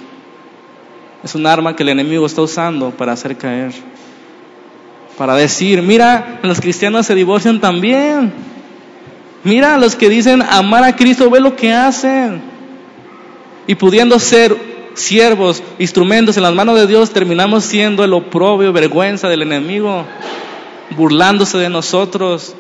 [1.25, 3.73] Es un arma que el enemigo está usando para hacer caer.
[5.17, 8.33] Para decir, mira, los cristianos se divorcian también.
[9.45, 12.43] Mira, los que dicen amar a Cristo, ve lo que hacen.
[13.67, 14.55] Y pudiendo ser
[14.95, 20.05] siervos, instrumentos en las manos de Dios, terminamos siendo el oprobio, vergüenza del enemigo,
[20.97, 22.55] burlándose de nosotros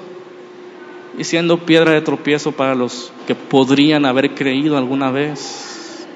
[1.16, 6.07] y siendo piedra de tropiezo para los que podrían haber creído alguna vez.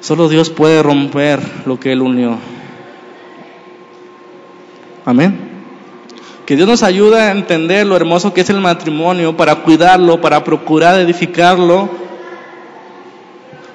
[0.00, 2.38] Solo Dios puede romper lo que Él unió.
[5.04, 5.48] Amén.
[6.46, 10.42] Que Dios nos ayude a entender lo hermoso que es el matrimonio, para cuidarlo, para
[10.42, 12.09] procurar edificarlo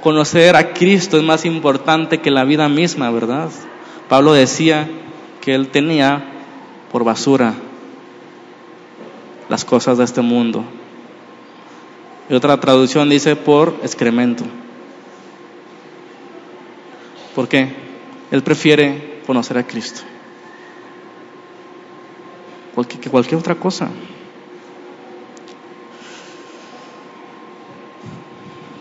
[0.05, 3.49] conocer a Cristo es más importante que la vida misma, ¿verdad?
[4.07, 4.87] Pablo decía
[5.41, 6.23] que él tenía
[6.91, 7.55] por basura
[9.49, 10.63] las cosas de este mundo.
[12.29, 14.43] Y otra traducción dice por excremento.
[17.33, 17.73] ¿Por qué?
[18.29, 20.01] Él prefiere conocer a Cristo
[22.83, 23.89] que cualquier otra cosa.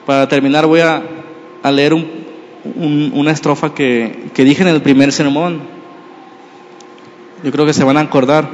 [0.05, 1.03] Para terminar voy a,
[1.71, 5.61] leer una estrofa que, que dije en el primer sermón.
[7.43, 8.49] Yo creo que se van a acordar.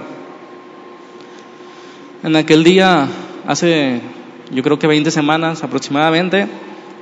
[2.23, 3.09] En aquel día,
[3.47, 4.01] hace
[4.53, 6.49] yo creo que 20 semanas aproximadamente,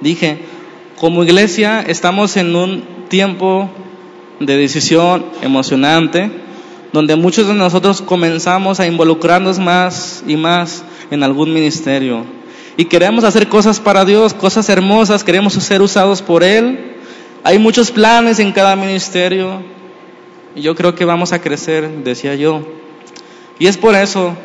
[0.00, 0.38] dije,
[0.96, 3.70] como iglesia estamos en un tiempo
[4.38, 6.30] de decisión emocionante,
[6.92, 12.37] donde muchos de nosotros comenzamos a involucrarnos más y más en algún ministerio.
[12.78, 16.94] Y queremos hacer cosas para Dios, cosas hermosas, queremos ser usados por Él.
[17.42, 19.60] Hay muchos planes en cada ministerio.
[20.54, 22.62] Y yo creo que vamos a crecer, decía yo.
[23.58, 24.36] Y es por eso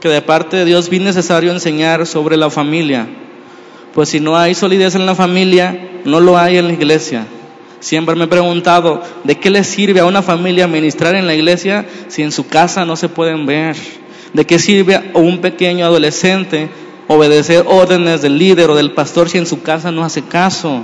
[0.00, 3.08] que de parte de Dios vi necesario enseñar sobre la familia.
[3.92, 7.26] Pues si no hay solidez en la familia, no lo hay en la iglesia.
[7.80, 11.86] Siempre me he preguntado, ¿de qué le sirve a una familia ministrar en la iglesia
[12.06, 13.74] si en su casa no se pueden ver?
[14.32, 16.68] ¿De qué sirve a un pequeño adolescente
[17.12, 20.82] obedecer órdenes del líder o del pastor si en su casa no hace caso?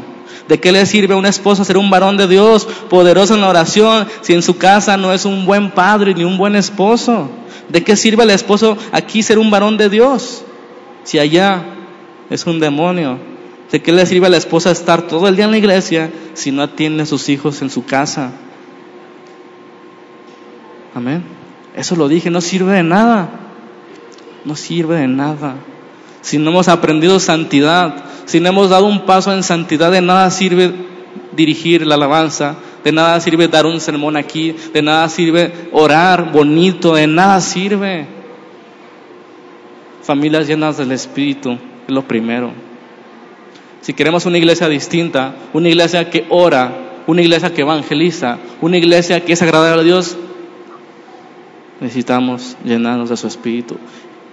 [0.48, 3.48] ¿De qué le sirve a un esposo ser un varón de Dios, poderoso en la
[3.48, 7.30] oración, si en su casa no es un buen padre ni un buen esposo?
[7.68, 10.42] ¿De qué sirve al esposo aquí ser un varón de Dios,
[11.04, 11.64] si allá
[12.28, 13.18] es un demonio?
[13.70, 16.50] ¿De qué le sirve a la esposa estar todo el día en la iglesia si
[16.50, 18.32] no atiende a sus hijos en su casa?
[20.92, 21.22] Amén.
[21.76, 23.28] Eso lo dije, no sirve de nada.
[24.44, 25.56] No sirve de nada.
[26.26, 30.28] Si no hemos aprendido santidad, si no hemos dado un paso en santidad, de nada
[30.32, 30.72] sirve
[31.36, 36.96] dirigir la alabanza, de nada sirve dar un sermón aquí, de nada sirve orar bonito,
[36.96, 38.08] de nada sirve.
[40.02, 41.52] Familias llenas del Espíritu
[41.86, 42.50] es lo primero.
[43.82, 49.24] Si queremos una iglesia distinta, una iglesia que ora, una iglesia que evangeliza, una iglesia
[49.24, 50.16] que es agradable a Dios,
[51.80, 53.76] necesitamos llenarnos de su espíritu.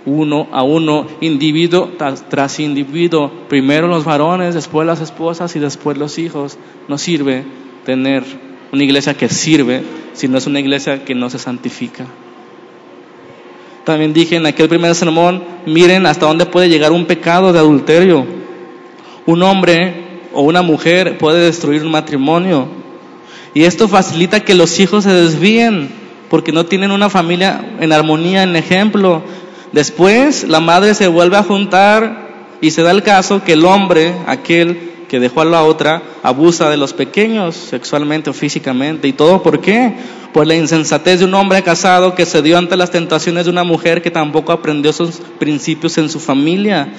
[0.05, 6.17] Uno a uno, individuo tras, individuo, primero los varones, después las esposas y después los
[6.17, 6.57] hijos.
[6.87, 7.43] No sirve
[7.85, 8.23] tener
[8.71, 9.83] una iglesia que sirve
[10.13, 12.05] si no es una iglesia que no se santifica.
[13.85, 18.25] También dije en aquel primer sermón, miren hasta dónde puede llegar un pecado de adulterio.
[19.25, 22.67] Un hombre o una mujer puede destruir un matrimonio.
[23.53, 25.89] Y esto facilita que los hijos se desvíen
[26.29, 29.21] porque no tienen una familia en armonía, en ejemplo.
[29.73, 32.29] Después la madre se vuelve a juntar
[32.61, 36.69] y se da el caso que el hombre, aquel que dejó a la otra, abusa
[36.69, 39.07] de los pequeños sexualmente o físicamente.
[39.07, 39.93] ¿Y todo por qué?
[40.31, 43.63] Por la insensatez de un hombre casado que se dio ante las tentaciones de una
[43.63, 46.93] mujer que tampoco aprendió esos principios en su familia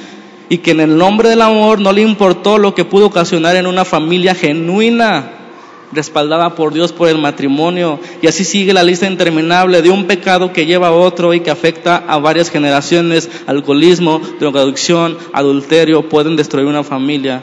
[0.48, 3.66] y que en el nombre del amor no le importó lo que pudo ocasionar en
[3.66, 5.43] una familia genuina,
[5.92, 8.00] respaldada por Dios por el matrimonio.
[8.22, 11.50] Y así sigue la lista interminable de un pecado que lleva a otro y que
[11.50, 13.30] afecta a varias generaciones.
[13.46, 17.42] Alcoholismo, drogadicción, adulterio pueden destruir una familia.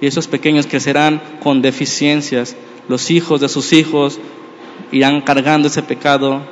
[0.00, 2.56] Y esos pequeños crecerán con deficiencias.
[2.88, 4.18] Los hijos de sus hijos
[4.90, 6.42] irán cargando ese pecado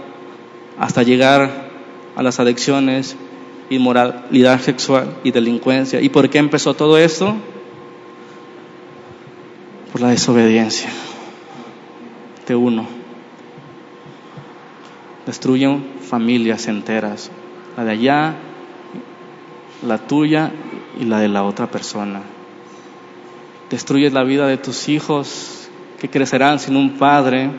[0.78, 1.70] hasta llegar
[2.16, 3.16] a las adicciones
[3.70, 6.00] inmoralidad sexual y delincuencia.
[6.00, 7.36] ¿Y por qué empezó todo esto?
[9.92, 10.90] Por la desobediencia
[12.46, 12.86] de uno.
[15.26, 17.30] Destruyen familias enteras,
[17.76, 18.34] la de allá,
[19.86, 20.50] la tuya
[21.00, 22.22] y la de la otra persona.
[23.70, 25.68] Destruyes la vida de tus hijos
[26.00, 27.50] que crecerán sin un padre.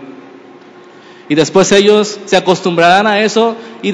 [1.30, 3.94] Y después ellos se acostumbrarán a eso y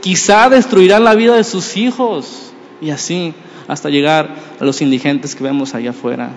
[0.00, 3.34] quizá destruirán la vida de sus hijos y así
[3.66, 6.30] hasta llegar a los indigentes que vemos allá afuera.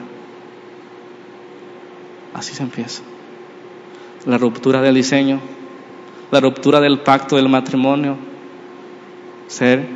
[2.34, 3.02] Así se empieza.
[4.26, 5.40] La ruptura del diseño,
[6.32, 8.18] la ruptura del pacto del matrimonio,
[9.48, 9.88] ser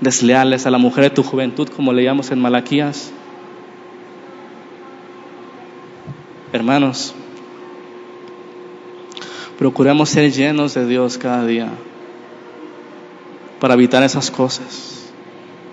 [0.00, 3.12] desleales a la mujer de tu juventud, como leíamos en Malaquías.
[6.52, 7.14] Hermanos,
[9.58, 11.68] procuremos ser llenos de Dios cada día
[13.60, 15.10] para evitar esas cosas.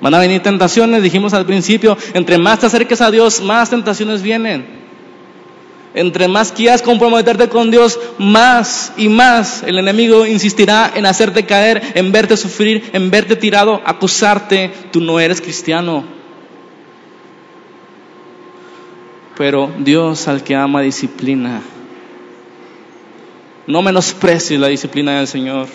[0.02, 4.22] Van a venir tentaciones, dijimos al principio, entre más te acerques a Dios, más tentaciones
[4.22, 4.83] vienen.
[5.96, 11.82] Entre más quieras comprometerte con Dios, más y más el enemigo insistirá en hacerte caer,
[11.94, 16.04] en verte sufrir, en verte tirado, acusarte, tú no eres cristiano.
[19.38, 21.62] Pero Dios al que ama disciplina.
[23.68, 25.68] No menosprecies la disciplina del Señor.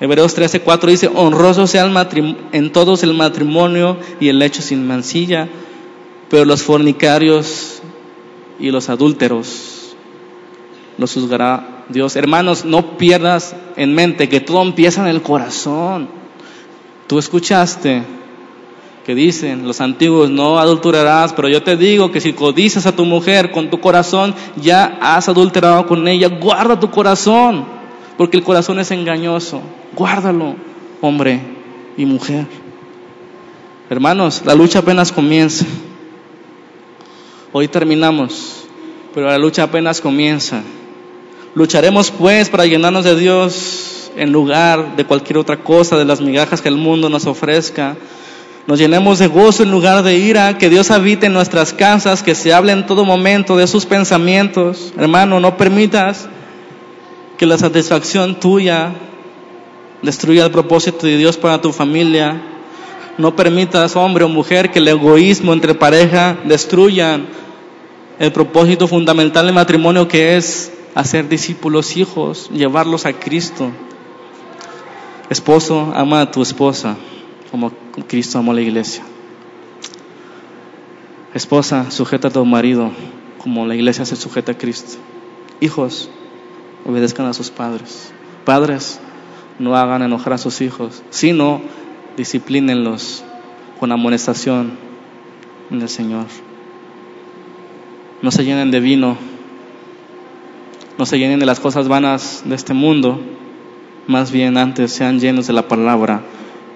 [0.00, 5.48] Hebreos 13:4 dice, honroso sea el en todos el matrimonio y el hecho sin mancilla,
[6.28, 7.75] pero los fornicarios
[8.58, 9.94] y los adúlteros
[10.98, 12.16] los juzgará Dios.
[12.16, 16.08] Hermanos, no pierdas en mente que todo empieza en el corazón.
[17.06, 18.02] Tú escuchaste
[19.04, 23.04] que dicen los antiguos, no adulterarás, pero yo te digo que si codicias a tu
[23.04, 27.64] mujer con tu corazón, ya has adulterado con ella, guarda tu corazón,
[28.18, 29.60] porque el corazón es engañoso,
[29.94, 30.56] guárdalo,
[31.00, 31.40] hombre
[31.96, 32.46] y mujer.
[33.88, 35.64] Hermanos, la lucha apenas comienza.
[37.58, 38.66] Hoy terminamos,
[39.14, 40.62] pero la lucha apenas comienza.
[41.54, 46.60] Lucharemos pues para llenarnos de Dios en lugar de cualquier otra cosa, de las migajas
[46.60, 47.96] que el mundo nos ofrezca
[48.66, 52.34] nos llenemos de gozo en lugar de ira, que Dios habite en nuestras casas, que
[52.34, 54.92] se hable en todo momento de sus pensamientos.
[54.98, 56.28] Hermano, no permitas
[57.38, 58.92] que la satisfacción tuya
[60.02, 62.38] destruya el propósito de Dios para tu familia.
[63.16, 67.45] No permitas, hombre o mujer, que el egoísmo entre pareja destruyan
[68.18, 73.70] el propósito fundamental del matrimonio que es hacer discípulos hijos, llevarlos a Cristo.
[75.28, 76.96] Esposo, ama a tu esposa
[77.50, 77.72] como
[78.06, 79.04] Cristo amó a la iglesia.
[81.34, 82.90] Esposa, sujeta a tu marido
[83.38, 84.98] como la iglesia se sujeta a Cristo.
[85.60, 86.08] Hijos,
[86.86, 88.12] obedezcan a sus padres.
[88.44, 88.98] Padres,
[89.58, 91.60] no hagan enojar a sus hijos, sino
[92.16, 93.24] disciplínenlos
[93.78, 94.78] con amonestación
[95.70, 96.45] en el Señor.
[98.22, 99.16] No se llenen de vino,
[100.98, 103.20] no se llenen de las cosas vanas de este mundo,
[104.06, 106.22] más bien antes sean llenos de la palabra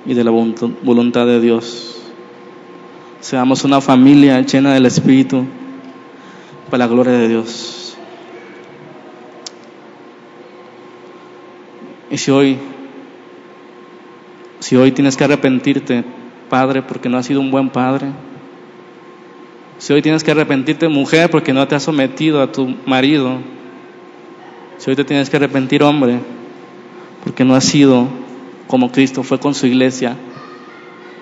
[0.04, 1.96] y de la voluntad de Dios.
[3.20, 5.44] Seamos una familia llena del Espíritu
[6.70, 7.96] para la gloria de Dios.
[12.10, 12.58] Y si hoy,
[14.58, 16.04] si hoy tienes que arrepentirte,
[16.48, 18.08] padre, porque no has sido un buen padre,
[19.80, 23.38] si hoy tienes que arrepentirte, mujer, porque no te has sometido a tu marido,
[24.76, 26.18] si hoy te tienes que arrepentir, hombre,
[27.24, 28.06] porque no has sido
[28.66, 30.18] como Cristo fue con su iglesia,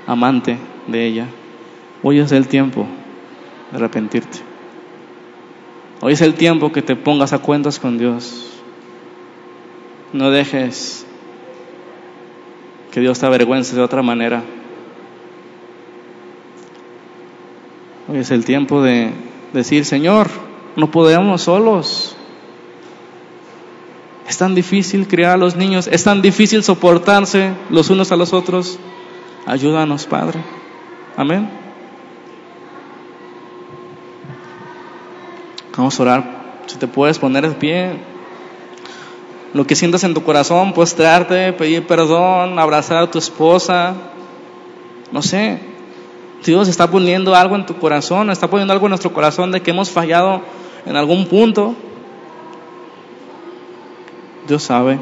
[0.09, 1.27] amante de ella.
[2.03, 2.85] Hoy es el tiempo
[3.71, 4.39] de arrepentirte.
[6.01, 8.61] Hoy es el tiempo que te pongas a cuentas con Dios.
[10.13, 11.07] No dejes
[12.91, 14.43] que Dios te avergüence de otra manera.
[18.11, 19.11] Hoy es el tiempo de
[19.53, 20.29] decir, Señor,
[20.77, 22.17] no podemos solos.
[24.27, 28.33] Es tan difícil criar a los niños, es tan difícil soportarse los unos a los
[28.33, 28.79] otros.
[29.45, 30.41] Ayúdanos, Padre.
[31.19, 31.51] Amén.
[35.77, 36.63] Vamos a orar.
[36.67, 37.91] Si te puedes poner de pie.
[39.53, 43.95] Lo que sientas en tu corazón, postrarte, pedir perdón, abrazar a tu esposa.
[45.13, 45.78] No sé.
[46.45, 49.71] Dios está poniendo algo en tu corazón, está poniendo algo en nuestro corazón de que
[49.71, 50.43] hemos fallado
[50.87, 51.75] en algún punto.
[54.47, 54.99] Dios sabe.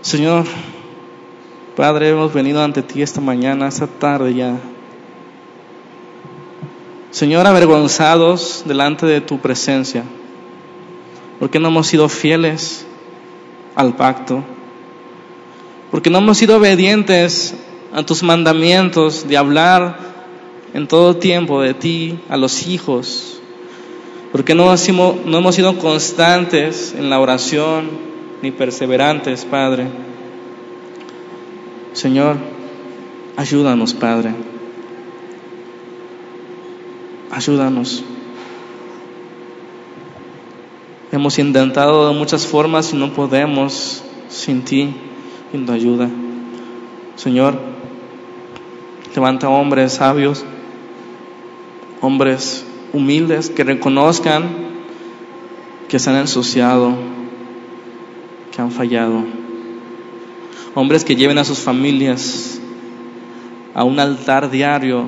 [0.00, 0.44] Señor,
[1.76, 4.58] Padre, hemos venido ante ti esta mañana, esta tarde ya.
[7.12, 10.02] Señor, avergonzados delante de tu presencia,
[11.38, 12.86] porque no hemos sido fieles
[13.74, 14.42] al pacto,
[15.90, 17.54] porque no hemos sido obedientes
[17.92, 19.98] a tus mandamientos de hablar
[20.72, 23.40] en todo tiempo de ti a los hijos,
[24.32, 24.74] porque no,
[25.26, 27.90] no hemos sido constantes en la oración
[28.40, 29.86] ni perseverantes, Padre.
[31.92, 32.36] Señor,
[33.36, 34.34] ayúdanos, Padre.
[37.30, 38.02] Ayúdanos.
[41.12, 44.94] Hemos intentado de muchas formas y no podemos sin ti,
[45.50, 46.08] sin tu ayuda.
[47.16, 47.71] Señor,
[49.14, 50.44] levanta hombres sabios,
[52.00, 54.44] hombres humildes que reconozcan
[55.88, 56.94] que se han ensuciado,
[58.50, 59.24] que han fallado.
[60.74, 62.58] Hombres que lleven a sus familias
[63.74, 65.06] a un altar diario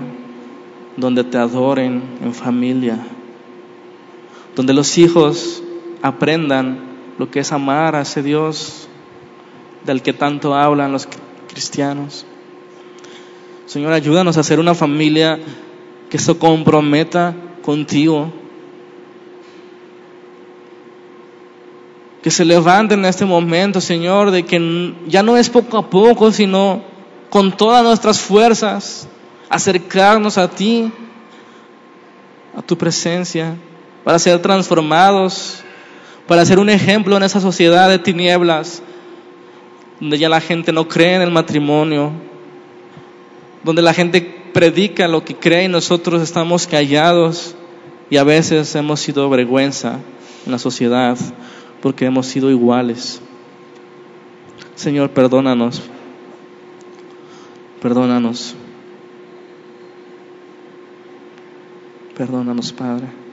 [0.96, 2.98] donde te adoren en familia,
[4.54, 5.62] donde los hijos
[6.02, 6.78] aprendan
[7.18, 8.88] lo que es amar a ese Dios
[9.84, 11.08] del que tanto hablan los
[11.48, 12.26] cristianos.
[13.66, 15.38] Señor, ayúdanos a ser una familia
[16.10, 18.30] que se comprometa contigo.
[22.22, 26.30] Que se levante en este momento, Señor, de que ya no es poco a poco,
[26.30, 26.82] sino
[27.30, 29.08] con todas nuestras fuerzas,
[29.48, 30.90] acercarnos a ti,
[32.56, 33.56] a tu presencia,
[34.04, 35.64] para ser transformados,
[36.26, 38.82] para ser un ejemplo en esa sociedad de tinieblas,
[40.00, 42.12] donde ya la gente no cree en el matrimonio,
[43.64, 44.20] donde la gente
[44.52, 47.56] predica lo que cree y nosotros estamos callados
[48.10, 49.98] y a veces hemos sido vergüenza
[50.46, 51.18] en la sociedad
[51.80, 53.20] porque hemos sido iguales.
[54.74, 55.82] Señor, perdónanos.
[57.80, 58.54] Perdónanos.
[62.16, 63.23] Perdónanos, Padre.